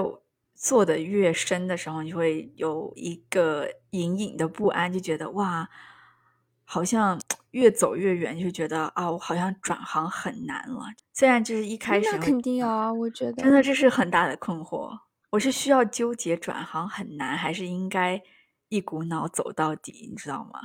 [0.65, 5.69] 做的越深的时候，你就会有一个隐隐的不安，就觉得哇，
[6.63, 10.81] 好像 越走越远，就觉得啊，我好像转行很难了。
[11.13, 14.89] 虽然就是一开始，那肯定啊，我觉得真的这是很大的困惑。
[15.29, 18.19] 我是需要纠结转行很难，还是应该
[18.69, 20.07] 一股脑走到底？
[20.09, 20.59] 你知道吗？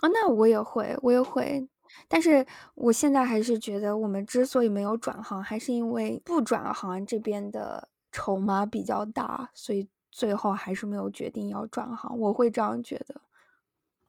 [0.00, 1.68] 啊，那我也会，我也会。
[2.06, 7.88] 但是我现在还是觉得，我们之所以没有转行，还是因为不转行这边的。
[8.14, 12.16] 筹码比较大，所以最后还是没有决定要转行。
[12.16, 13.20] 我会这样觉得。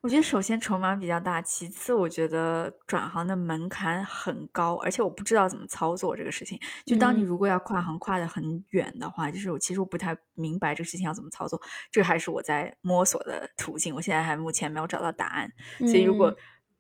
[0.02, 6.60] 我觉得首先筹码比较大，其次我觉得转行的门槛很高，而且我不知道怎么操作这个事情。
[6.86, 11.60] 就当你如果要跨行跨的很远的话，就是我其实我不太明白这个事情要怎么操作，
[11.92, 13.96] 这还是我在摸索的途径。
[13.96, 16.32] 我现在还目前没有找到答案，所以如果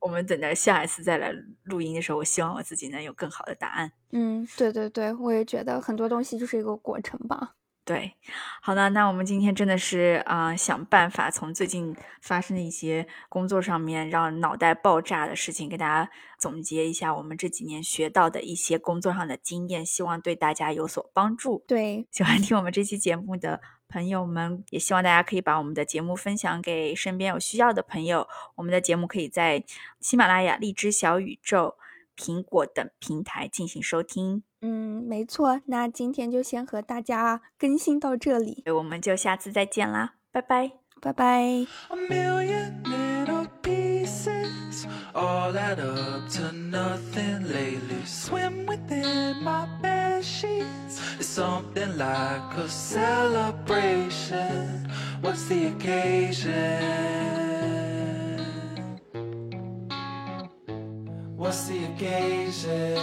[0.06, 1.34] 我们等着下一次再来
[1.64, 3.92] 录音的时候，我希望我自己能有更好的答案。
[4.12, 7.56] 嗯，对对对，我也觉得很多东西就是一个过程吧。
[7.84, 8.14] 对，
[8.62, 21.64] 好的，那我们今天真的是啊，想办法从最近发生的一些工作上面让脑袋爆炸的事情，给大家总结一下我们这几年学到的一些工作上的经验，希望对大家有所帮助。
[21.68, 28.28] 对，喜欢听我们这期节目的朋友们，也希望大家可以把我们的节目分享给身边有需要的朋友。
[28.56, 29.64] 我们的节目可以在
[30.00, 31.76] 喜马拉雅、荔枝、小宇宙。
[32.18, 34.42] 苹果等平台进行收听。
[34.62, 35.60] 嗯，没错。
[35.66, 40.72] 那今天就先和大家更新到这里，我们就下次再见啦，拜拜，
[41.02, 41.66] 拜拜。
[45.14, 48.04] All add up to nothing lately.
[48.06, 51.02] Swim within my bed sheets.
[51.20, 54.26] It's something like a celebration.
[55.22, 56.56] What's the occasion?
[61.36, 62.98] What's the occasion?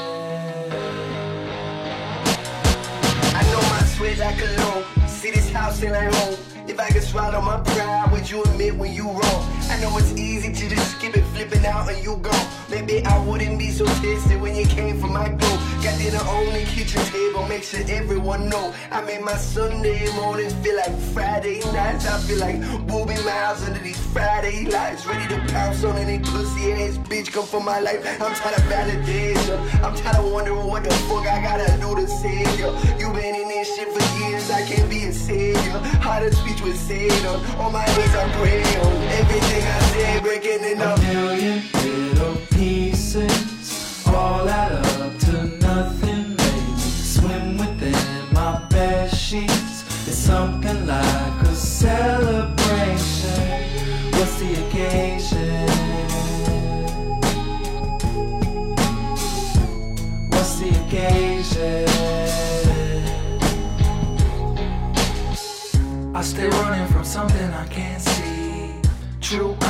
[3.34, 4.84] I know my sweat like a low.
[5.06, 6.51] See this house and I home.
[6.72, 9.42] If I could swallow my pride, would you admit when you wrong?
[9.68, 12.46] I know it's easy to just skip it, flipping out and you gone.
[12.70, 15.58] Maybe I wouldn't be so tested when you came for my door.
[15.84, 18.72] Got dinner on the kitchen table, make sure everyone know.
[18.90, 22.06] I made my Sunday mornings feel like Friday nights.
[22.06, 25.04] I feel like Booby Miles under these Friday lights.
[25.04, 28.00] Ready to pounce on any pussy ass bitch come for my life.
[28.18, 29.58] I'm tired of validation.
[29.84, 32.72] I'm tired of wondering what the fuck I gotta do to save you.
[32.98, 33.81] You been in this shit
[34.46, 35.78] for I can't be a savior.
[36.00, 37.26] How to speech with Satan.
[37.58, 40.98] On my knees I pray on everything I say, breaking it up.
[40.98, 46.36] A million little pieces all add up to nothing.
[46.36, 49.84] Maybe swim within my bed sheets.
[50.08, 52.11] It's something like a celebration.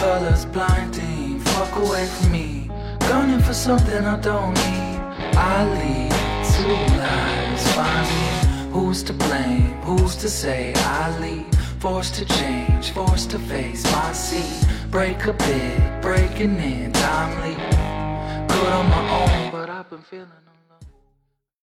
[0.03, 2.69] Colors blinding, fuck away from me.
[3.09, 4.99] Gunning for something I don't need.
[5.55, 6.13] I lead
[6.53, 6.77] two
[7.07, 10.73] lives, finding who's to blame, who's to say.
[10.75, 14.61] I leave, forced to change, forced to face my seat.
[14.91, 17.55] Break a bit, breaking in, timely.
[18.53, 20.42] Good on my own, but I've been feeling.